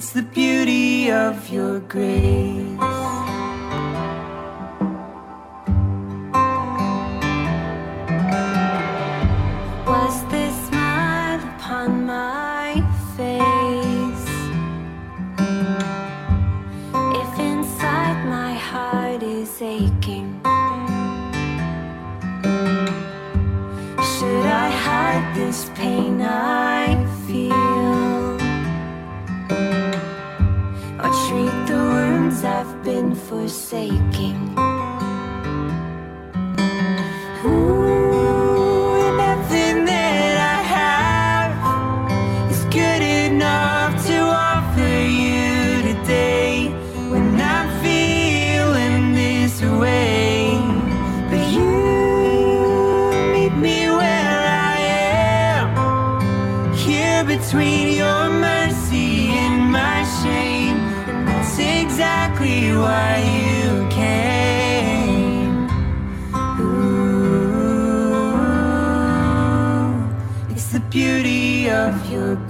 [0.00, 2.79] It's the beauty of your grace.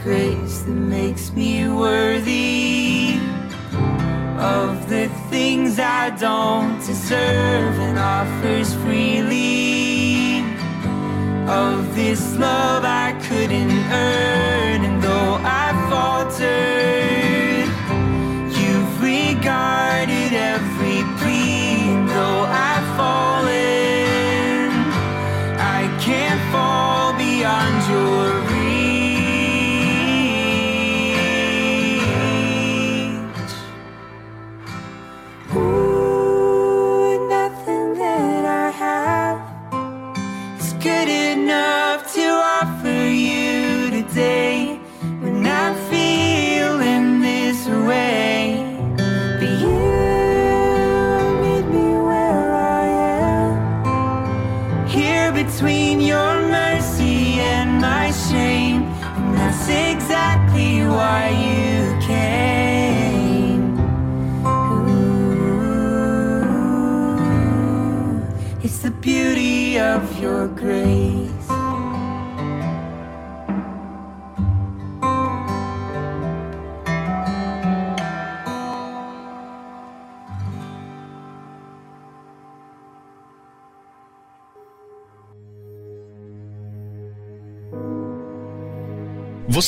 [0.03, 3.19] Grace that makes me worthy
[4.39, 10.41] of the things I don't deserve and offers freely
[11.47, 14.30] of this love I couldn't earn.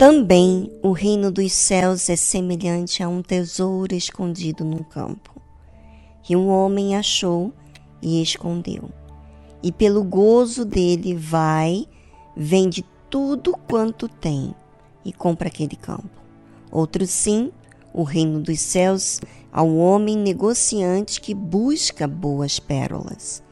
[0.00, 5.30] Também o reino dos céus é semelhante a um tesouro escondido num campo,
[6.22, 7.52] que um homem achou
[8.00, 8.88] e escondeu.
[9.62, 11.86] E pelo gozo dele vai,
[12.34, 14.54] vende tudo quanto tem
[15.04, 16.08] e compra aquele campo.
[16.72, 17.52] Outro sim,
[17.92, 19.20] o reino dos céus,
[19.52, 23.42] ao homem negociante que busca boas pérolas.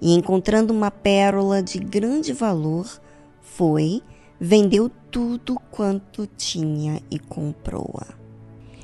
[0.00, 2.88] E encontrando uma pérola de grande valor,
[3.42, 4.02] foi,
[4.44, 8.08] vendeu tudo quanto tinha e comprou-a.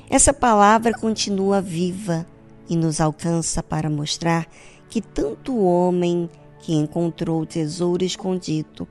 [0.09, 2.25] Essa palavra continua viva
[2.69, 4.47] e nos alcança para mostrar
[4.87, 6.29] que tanto o homem
[6.61, 8.87] que encontrou o tesouro escondido,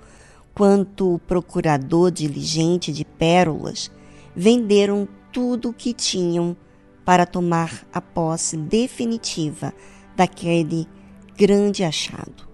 [0.55, 3.91] quanto o procurador diligente de pérolas
[4.37, 6.55] venderam tudo o que tinham
[7.03, 9.73] para tomar a posse definitiva
[10.15, 10.87] daquele
[11.35, 12.47] grande achado.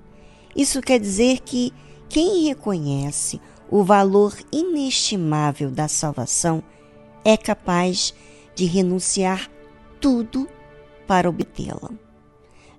[0.55, 1.73] Isso quer dizer que
[2.09, 3.41] quem reconhece
[3.75, 6.63] o valor inestimável da salvação
[7.25, 8.15] é capaz
[8.55, 9.51] de renunciar
[10.01, 10.49] tudo
[11.09, 11.91] para obtê-la.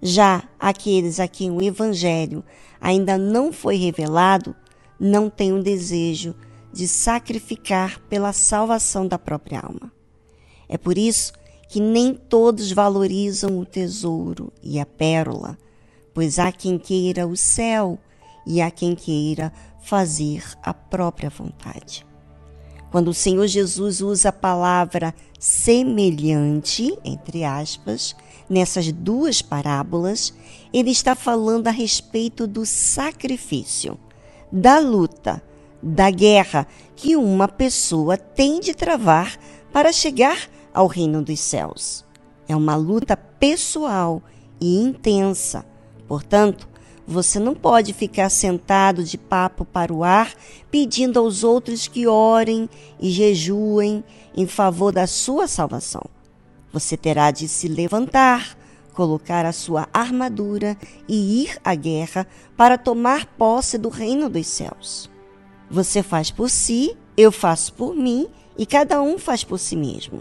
[0.02, 2.46] Já aqueles a quem o Evangelho
[2.80, 4.56] ainda não foi revelado
[4.98, 6.34] não têm o desejo
[6.72, 9.91] de sacrificar pela salvação da própria alma.
[10.70, 11.34] É por isso
[11.68, 15.58] que nem todos valorizam o tesouro e a pérola,
[16.14, 18.00] pois há quem queira o céu
[18.48, 19.52] e há quem queira
[19.86, 22.06] fazer a própria vontade.
[22.92, 28.16] Quando o Senhor Jesus usa a palavra semelhante, entre aspas,
[28.50, 30.34] nessas duas parábolas,
[30.74, 34.00] ele está falando a respeito do sacrifício,
[34.52, 35.42] da luta,
[35.84, 36.66] da guerra
[36.96, 39.38] que uma pessoa tem de travar
[39.72, 42.04] para chegar ao reino dos céus.
[42.48, 44.24] É uma luta pessoal
[44.60, 45.64] e intensa.
[46.08, 46.68] Portanto,
[47.08, 50.34] você não pode ficar sentado de papo para o ar
[50.72, 54.03] pedindo aos outros que orem e jejuem
[54.36, 56.03] em favor da sua salvação.
[56.74, 58.58] Você terá de se levantar,
[58.93, 60.76] colocar a sua armadura
[61.08, 62.28] e ir à guerra
[62.58, 65.10] para tomar posse do reino dos céus.
[65.70, 68.28] Você faz por si, eu faço por mim
[68.58, 70.20] e cada um faz por si mesmo.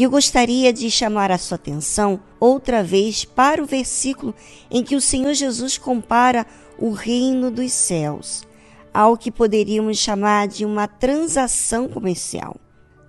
[0.00, 4.34] E eu gostaria de chamar a sua atenção outra vez para o versículo
[4.70, 6.46] em que o Senhor Jesus compara
[6.78, 8.48] o reino dos céus
[8.94, 12.56] ao que poderíamos chamar de uma transação comercial.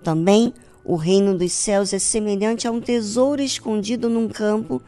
[0.04, 0.52] Também
[0.84, 4.82] o reino dos céus é semelhante a um tesouro escondido num campo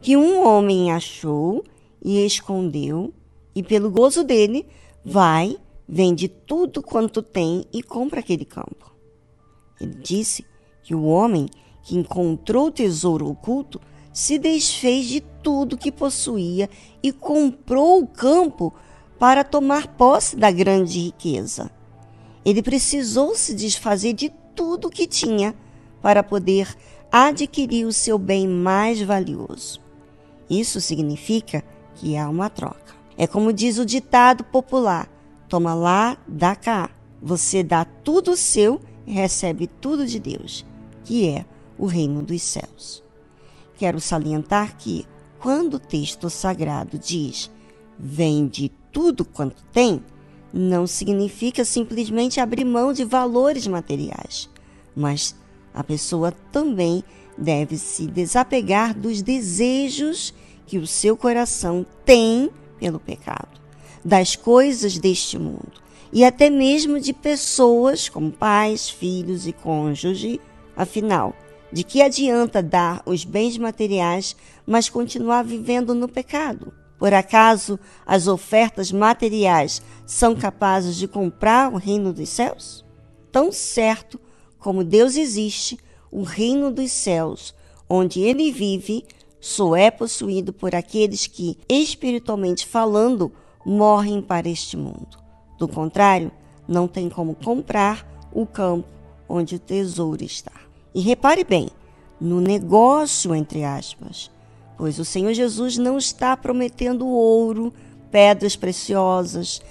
[0.00, 1.62] que um homem achou
[2.02, 3.12] e escondeu,
[3.54, 4.64] e pelo gozo dele
[5.04, 8.90] vai, vende tudo quanto tem e compra aquele campo.
[9.78, 10.50] Ele disse
[10.82, 11.48] que o homem
[11.82, 13.80] que encontrou o tesouro oculto
[14.12, 16.68] se desfez de tudo que possuía
[17.02, 18.72] e comprou o campo
[19.18, 21.70] para tomar posse da grande riqueza.
[22.44, 25.54] Ele precisou se desfazer de tudo que tinha
[26.00, 26.76] para poder
[27.10, 29.80] adquirir o seu bem mais valioso.
[30.50, 31.64] Isso significa
[31.94, 32.94] que há uma troca.
[33.16, 35.08] É como diz o ditado popular:
[35.48, 36.90] toma lá, dá cá.
[37.20, 40.66] Você dá tudo seu e recebe tudo de Deus,
[41.04, 41.44] que é
[41.78, 43.02] o reino dos céus.
[43.76, 45.06] Quero salientar que,
[45.38, 47.50] quando o texto sagrado diz
[47.98, 50.02] vende tudo quanto tem,
[50.52, 54.48] não significa simplesmente abrir mão de valores materiais,
[54.94, 55.34] mas
[55.72, 57.02] a pessoa também
[57.36, 60.34] deve se desapegar dos desejos
[60.66, 63.60] que o seu coração tem pelo pecado,
[64.04, 65.82] das coisas deste mundo
[66.12, 70.40] e até mesmo de pessoas como pais, filhos e cônjuge.
[70.76, 71.34] Afinal,
[71.72, 76.72] de que adianta dar os bens materiais, mas continuar vivendo no pecado?
[76.98, 82.84] Por acaso as ofertas materiais são capazes de comprar o reino dos céus?
[83.30, 84.20] Tão certo
[84.58, 85.78] como Deus existe,
[86.10, 87.54] o reino dos céus,
[87.88, 89.04] onde ele vive,
[89.40, 93.32] só é possuído por aqueles que, espiritualmente falando,
[93.66, 95.18] morrem para este mundo.
[95.58, 96.30] Do contrário,
[96.68, 100.52] não tem como comprar o campo onde o tesouro está.
[100.94, 101.68] E repare bem,
[102.20, 104.30] no negócio, entre aspas,
[104.76, 107.72] pois o Senhor Jesus não está prometendo ouro,
[108.10, 109.62] pedras preciosas,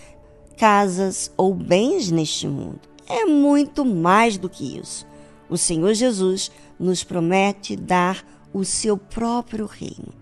[0.57, 5.05] casas ou bens neste mundo é muito mais do que isso.
[5.49, 6.49] O Senhor Jesus
[6.79, 10.13] nos promete dar o seu próprio reino.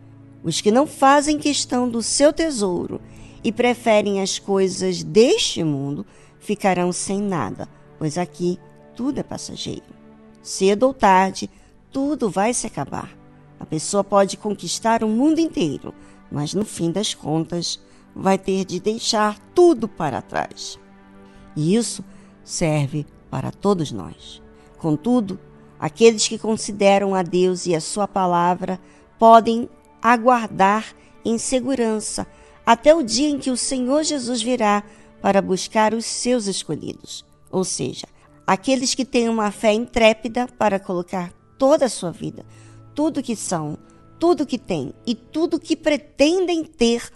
[0.43, 2.99] Os que não fazem questão do seu tesouro
[3.43, 6.05] e preferem as coisas deste mundo
[6.39, 7.67] ficarão sem nada,
[7.99, 8.57] pois aqui
[8.99, 9.95] tudo é passageiro.
[10.43, 11.49] Cedo ou tarde,
[11.89, 13.09] tudo vai se acabar.
[13.57, 15.93] A pessoa pode conquistar o mundo inteiro,
[16.29, 17.79] mas no fim das contas
[18.13, 20.77] vai ter de deixar tudo para trás.
[21.55, 22.03] E isso
[22.43, 24.41] serve para todos nós.
[24.77, 25.39] Contudo,
[25.79, 28.81] aqueles que consideram a Deus e a Sua palavra
[29.17, 29.69] podem
[30.01, 30.93] aguardar
[31.23, 32.27] em segurança
[32.65, 34.83] até o dia em que o Senhor Jesus virá
[35.21, 38.05] para buscar os seus escolhidos, ou seja,
[38.49, 42.43] aqueles que têm uma fé intrépida para colocar toda a sua vida,
[42.95, 43.77] tudo que são,
[44.19, 47.11] tudo que têm e tudo que pretendem ter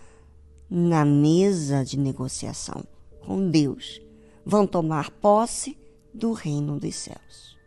[0.70, 2.84] na mesa de negociação
[3.26, 4.00] com Deus
[4.46, 5.76] vão tomar posse
[6.14, 7.58] do reino dos céus.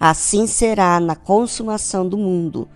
[0.00, 2.66] Assim será na consumação do mundo.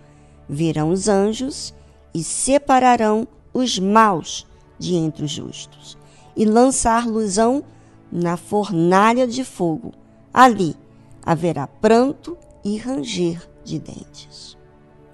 [0.47, 1.73] Virão os anjos
[2.13, 4.45] e separarão os maus
[4.77, 5.97] de entre os justos,
[6.35, 7.63] e lançar-losão
[8.11, 9.93] na fornalha de fogo.
[10.33, 10.75] Ali
[11.23, 14.57] haverá pranto e ranger de dentes.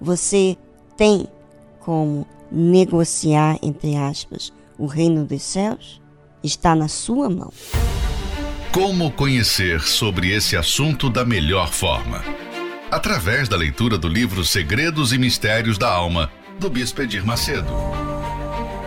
[0.00, 0.56] Você
[0.96, 1.26] tem
[1.80, 6.02] como negociar, entre aspas, o reino dos céus?
[6.44, 7.52] está na sua mão.
[8.70, 12.22] Como conhecer sobre esse assunto da melhor forma?
[12.90, 16.30] Através da leitura do livro Segredos e Mistérios da Alma,
[16.60, 17.72] do Bispo Edir Macedo.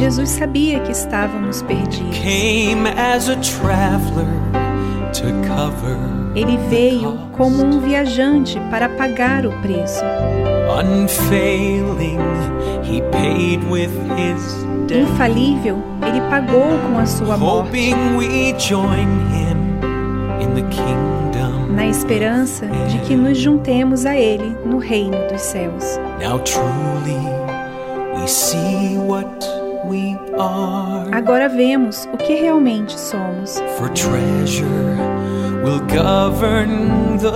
[0.00, 2.16] Jesus sabia que estávamos perdidos.
[2.18, 4.26] Came as a traveler
[5.12, 5.98] to cover
[6.34, 10.02] Ele veio como um viajante para pagar o preço.
[14.90, 17.94] Infalível, ele pagou com a sua morte,
[21.74, 25.98] na esperança de que nos juntemos a ele no reino dos céus.
[26.20, 27.39] Now truly
[31.12, 33.60] Agora vemos o que realmente somos.
[33.76, 34.66] For treasure
[35.64, 37.30] will govern the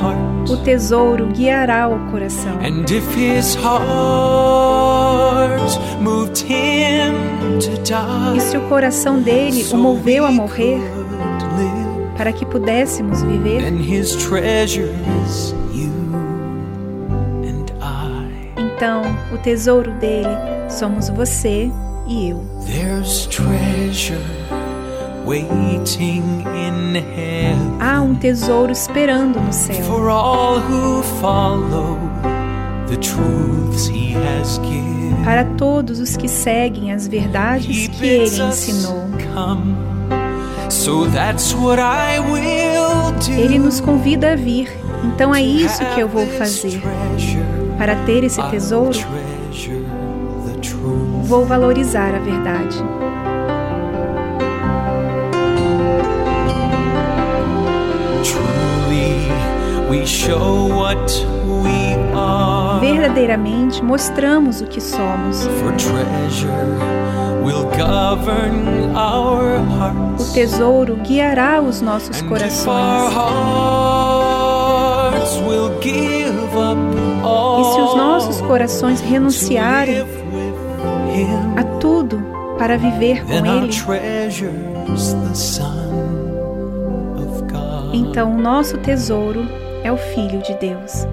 [0.00, 0.50] heart.
[0.50, 2.58] O tesouro guiará o coração.
[2.60, 5.60] And if his heart
[6.00, 7.14] moved him
[7.60, 10.80] to die, E se o coração dele o moveu a morrer
[12.16, 13.62] para que pudéssemos viver,
[19.38, 20.28] o tesouro dele
[20.68, 21.70] somos você
[22.06, 22.44] e eu.
[22.66, 24.18] There's treasure
[25.24, 26.22] waiting
[26.54, 29.76] in heaven Há um tesouro esperando no céu
[35.24, 39.08] para todos os que seguem as verdades He que ele ensinou.
[39.34, 39.76] come.
[40.70, 43.32] So that's what I will do.
[43.32, 44.70] Ele nos convida a vir,
[45.04, 46.80] então é isso que eu vou fazer.
[47.76, 48.98] Para ter esse tesouro.
[51.28, 52.78] Vou valorizar a verdade.
[62.80, 65.46] Verdadeiramente mostramos o que somos.
[70.18, 73.12] O tesouro guiará os nossos corações.
[77.60, 80.17] E se os nossos corações renunciarem
[81.56, 82.22] a tudo
[82.58, 83.32] para viver com
[83.62, 83.70] Ele,
[87.92, 89.46] então o nosso tesouro
[89.84, 91.06] é o Filho de Deus.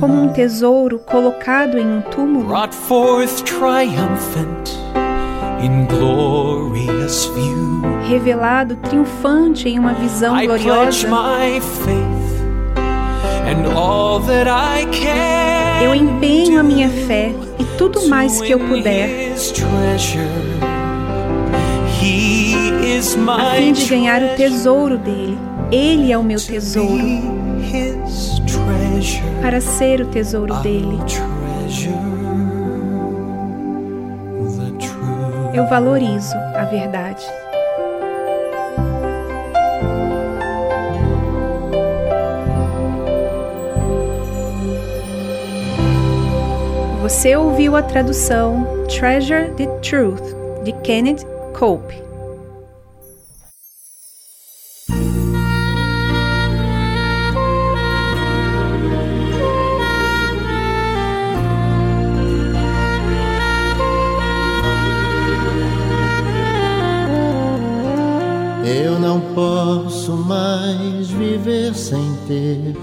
[0.00, 2.48] Como um tesouro colocado em um túmulo,
[8.08, 10.90] revelado triunfante em uma visão gloriosa,
[15.82, 19.32] eu empenho a minha fé e tudo mais que eu puder.
[23.36, 25.38] a fim de ganhar o tesouro dele.
[25.70, 27.02] Ele é o meu tesouro.
[29.40, 30.98] Para ser o tesouro dele,
[35.52, 37.24] eu valorizo a verdade.
[47.04, 50.22] Você ouviu a tradução Treasure the Truth
[50.64, 51.22] de Kenneth
[51.52, 52.02] Cope.
[68.64, 72.74] Eu não posso mais viver sem ter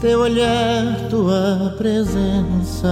[0.00, 2.88] teu olhar, tua presença.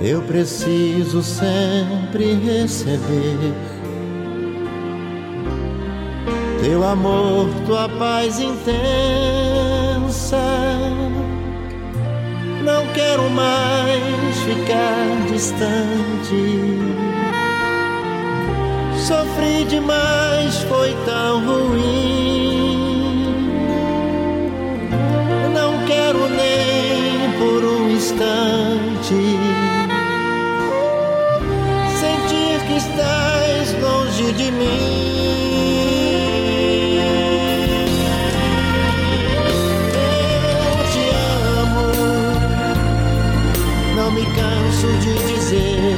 [0.00, 3.52] Eu preciso sempre receber
[6.62, 8.68] teu amor, tua paz intensa.
[12.64, 16.78] Não quero mais ficar distante.
[18.96, 22.47] Sofri demais, foi tão ruim.
[32.00, 34.66] Sentir que estás longe de mim.
[39.94, 41.04] Eu te
[41.60, 41.86] amo,
[43.94, 45.96] não me canso de dizer.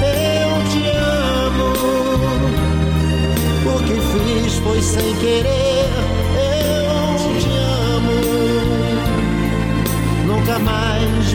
[0.00, 1.68] Eu te amo,
[3.66, 5.90] o que fiz foi sem querer.
[6.34, 7.52] Eu te
[7.94, 8.16] amo,
[10.26, 10.91] nunca mais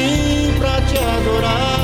[0.00, 1.80] Nasci pra te adorar.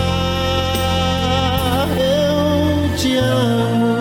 [1.98, 3.97] Eu te amo.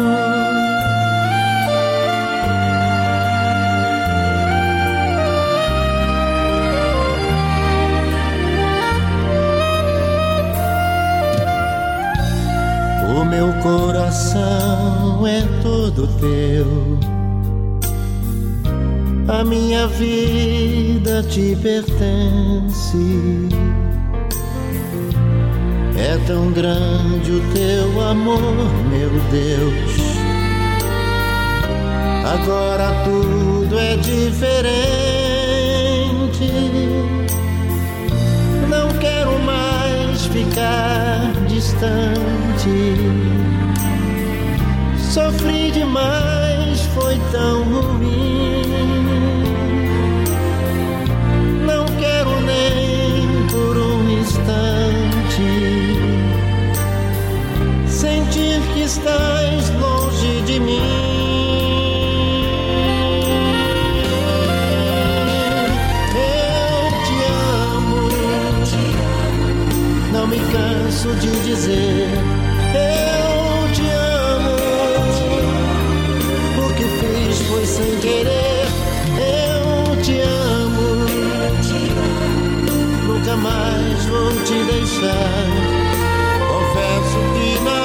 [13.17, 16.65] O meu coração é todo teu.
[19.27, 22.95] A minha vida te pertence.
[25.97, 28.39] É tão grande o teu amor,
[28.89, 29.95] meu Deus.
[32.25, 34.75] Agora tudo é diferente.
[38.69, 42.95] Não quero mais ficar distante.
[44.99, 48.44] Sofri demais, foi tão ruim.
[58.85, 60.79] Estás longe de mim.
[66.13, 67.15] Eu te
[67.73, 68.09] amo,
[70.13, 72.09] não me canso de dizer.
[72.75, 74.55] Eu te amo,
[76.63, 78.67] o que fiz foi sem querer.
[79.17, 81.07] Eu te amo,
[83.07, 85.47] nunca mais vou te deixar.
[86.47, 87.84] Confesso que te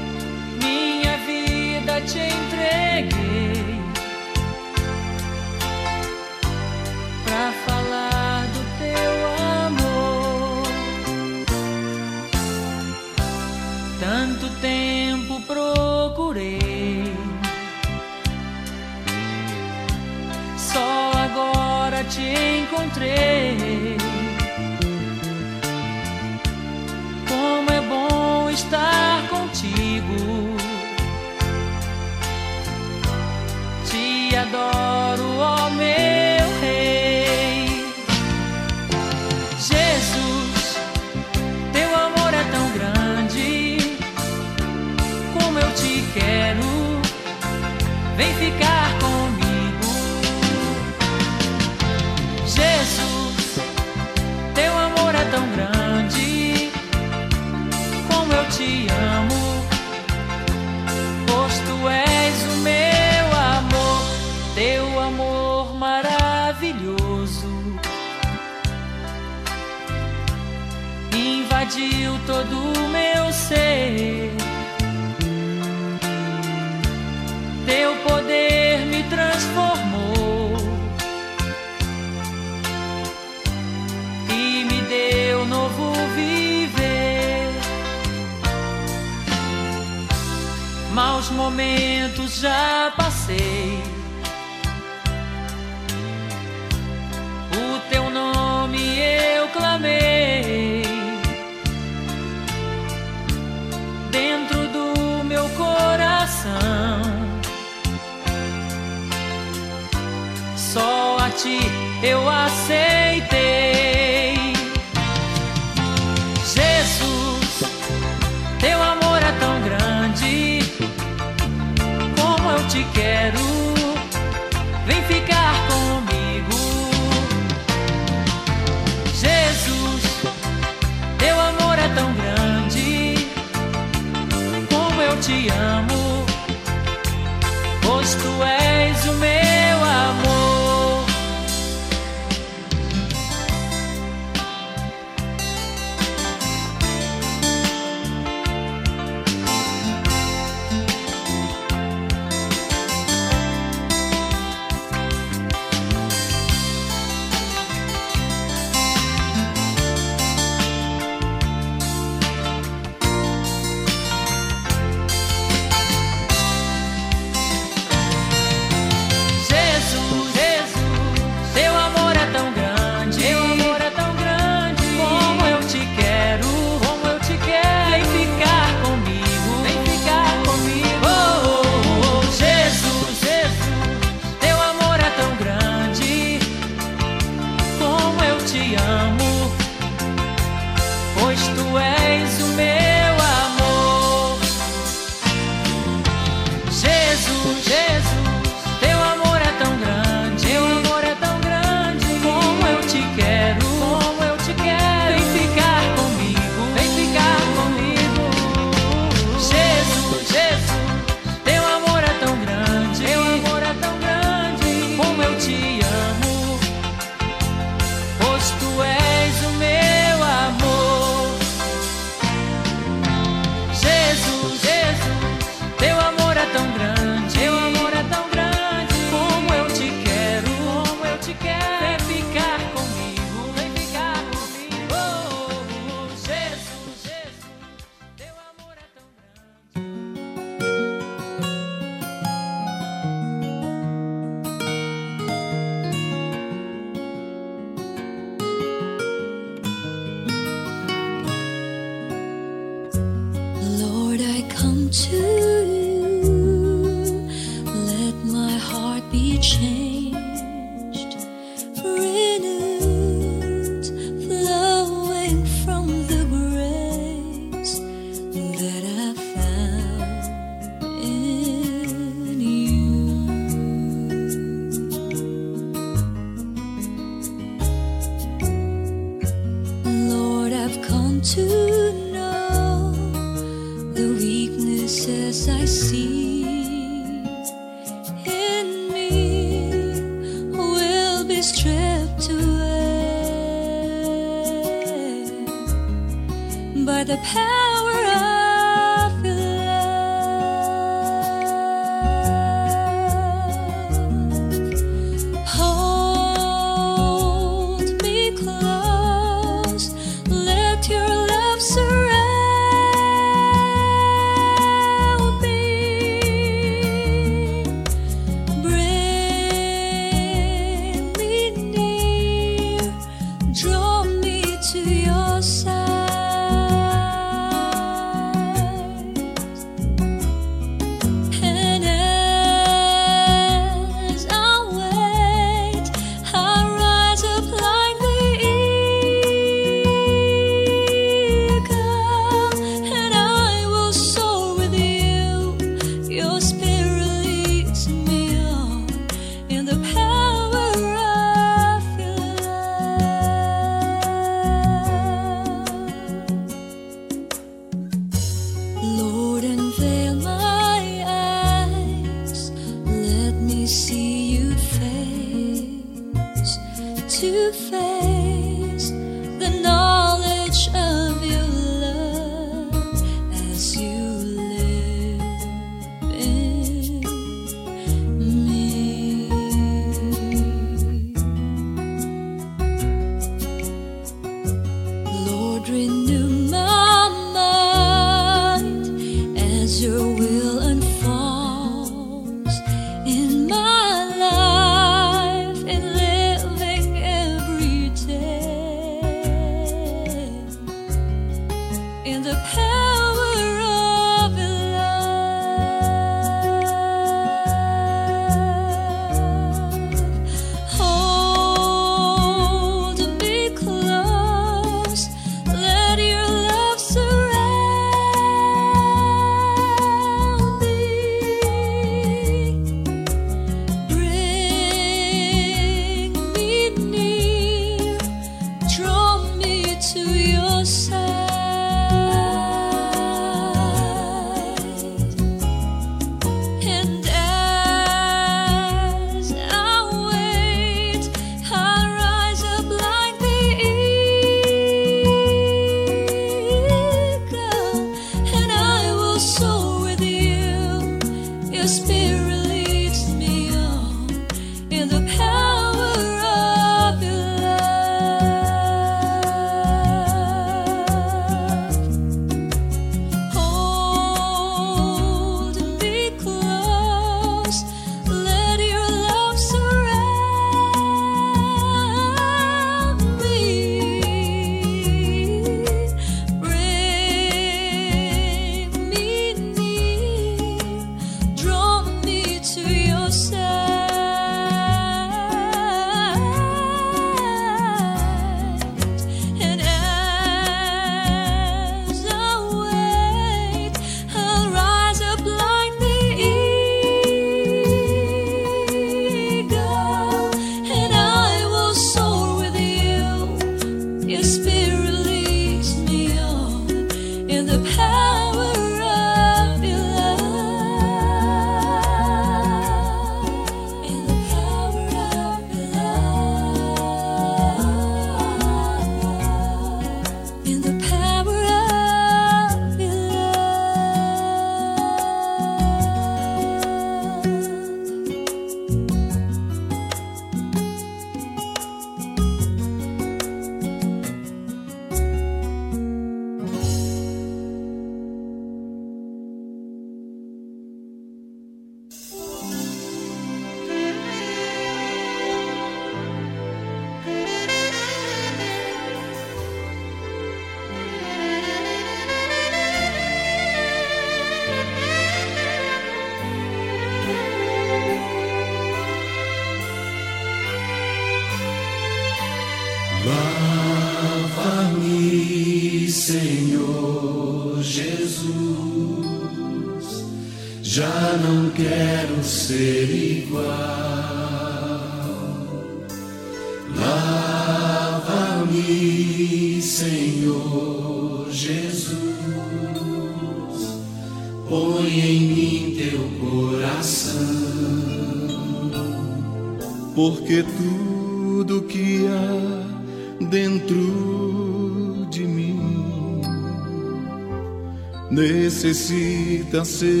[599.61, 600.00] bercé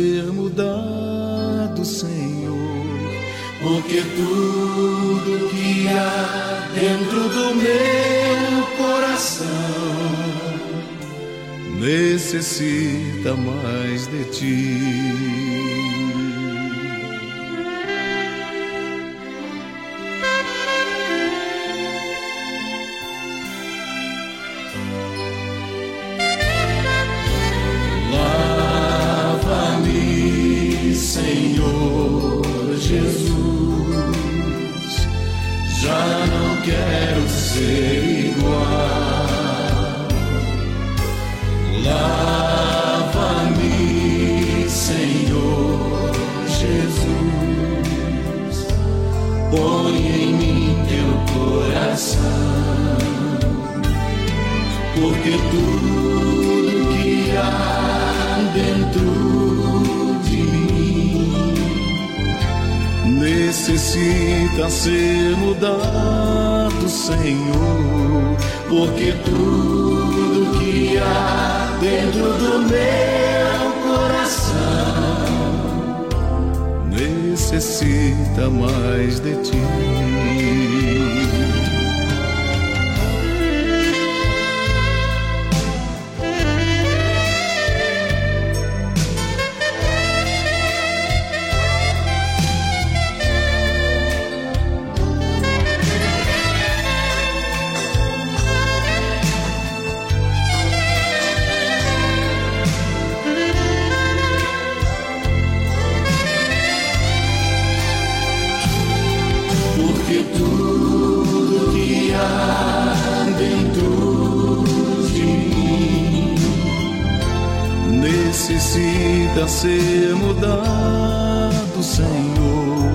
[119.41, 122.91] nunca ser mudado, Senhor,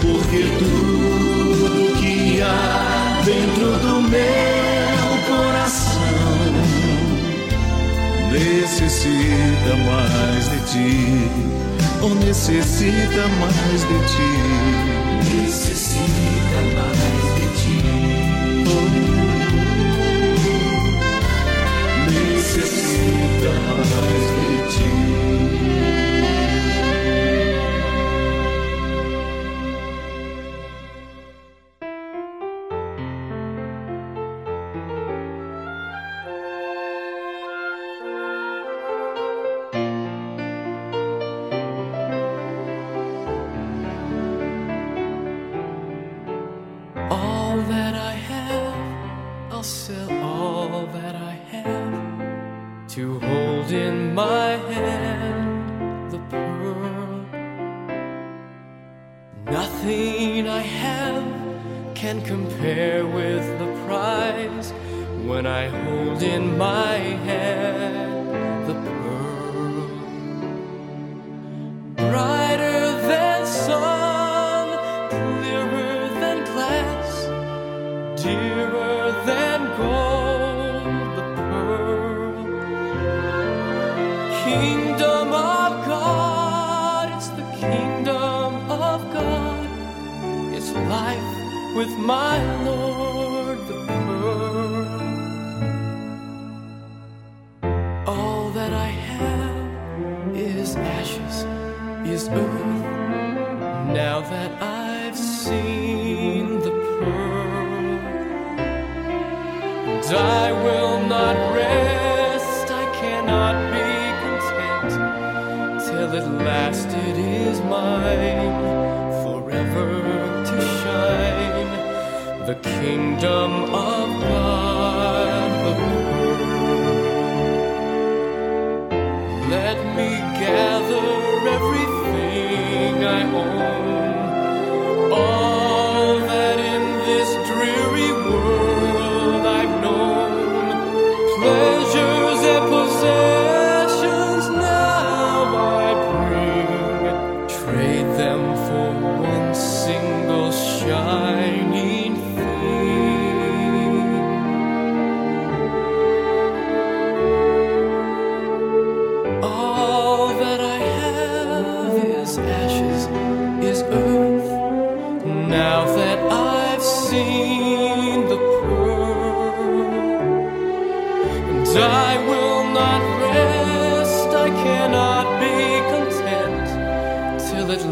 [0.00, 5.98] porque tudo que há dentro do meu coração
[8.30, 11.30] necessita mais de ti,
[12.00, 14.32] ou necessita mais de ti,
[15.34, 17.27] necessita mais.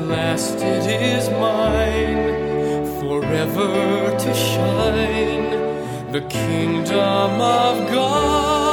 [0.08, 8.65] Last it is mine, forever to shine, the kingdom of God.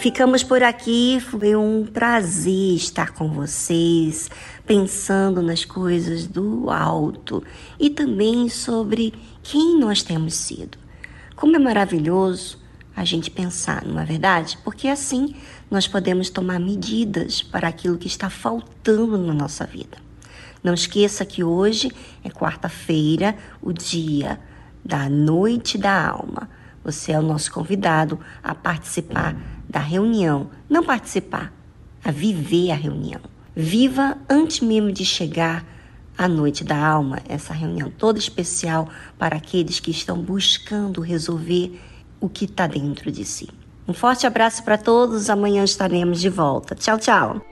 [0.00, 1.20] Ficamos por aqui.
[1.20, 4.30] Foi um prazer estar com vocês,
[4.66, 7.44] pensando nas coisas do alto
[7.78, 9.12] e também sobre
[9.42, 10.78] quem nós temos sido.
[11.36, 12.58] Como é maravilhoso
[12.96, 14.58] a gente pensar, não é verdade?
[14.64, 15.34] Porque assim
[15.70, 19.98] nós podemos tomar medidas para aquilo que está faltando na nossa vida.
[20.64, 21.92] Não esqueça que hoje
[22.24, 24.40] é quarta-feira, o dia
[24.82, 26.48] da Noite da Alma.
[26.82, 29.36] Você é o nosso convidado a participar
[29.70, 31.52] da reunião, não participar,
[32.04, 33.20] a viver a reunião.
[33.54, 35.64] Viva antes mesmo de chegar
[36.18, 41.80] a noite da alma, essa reunião toda especial para aqueles que estão buscando resolver
[42.20, 43.48] o que está dentro de si.
[43.86, 46.74] Um forte abraço para todos, amanhã estaremos de volta.
[46.74, 47.49] Tchau, tchau.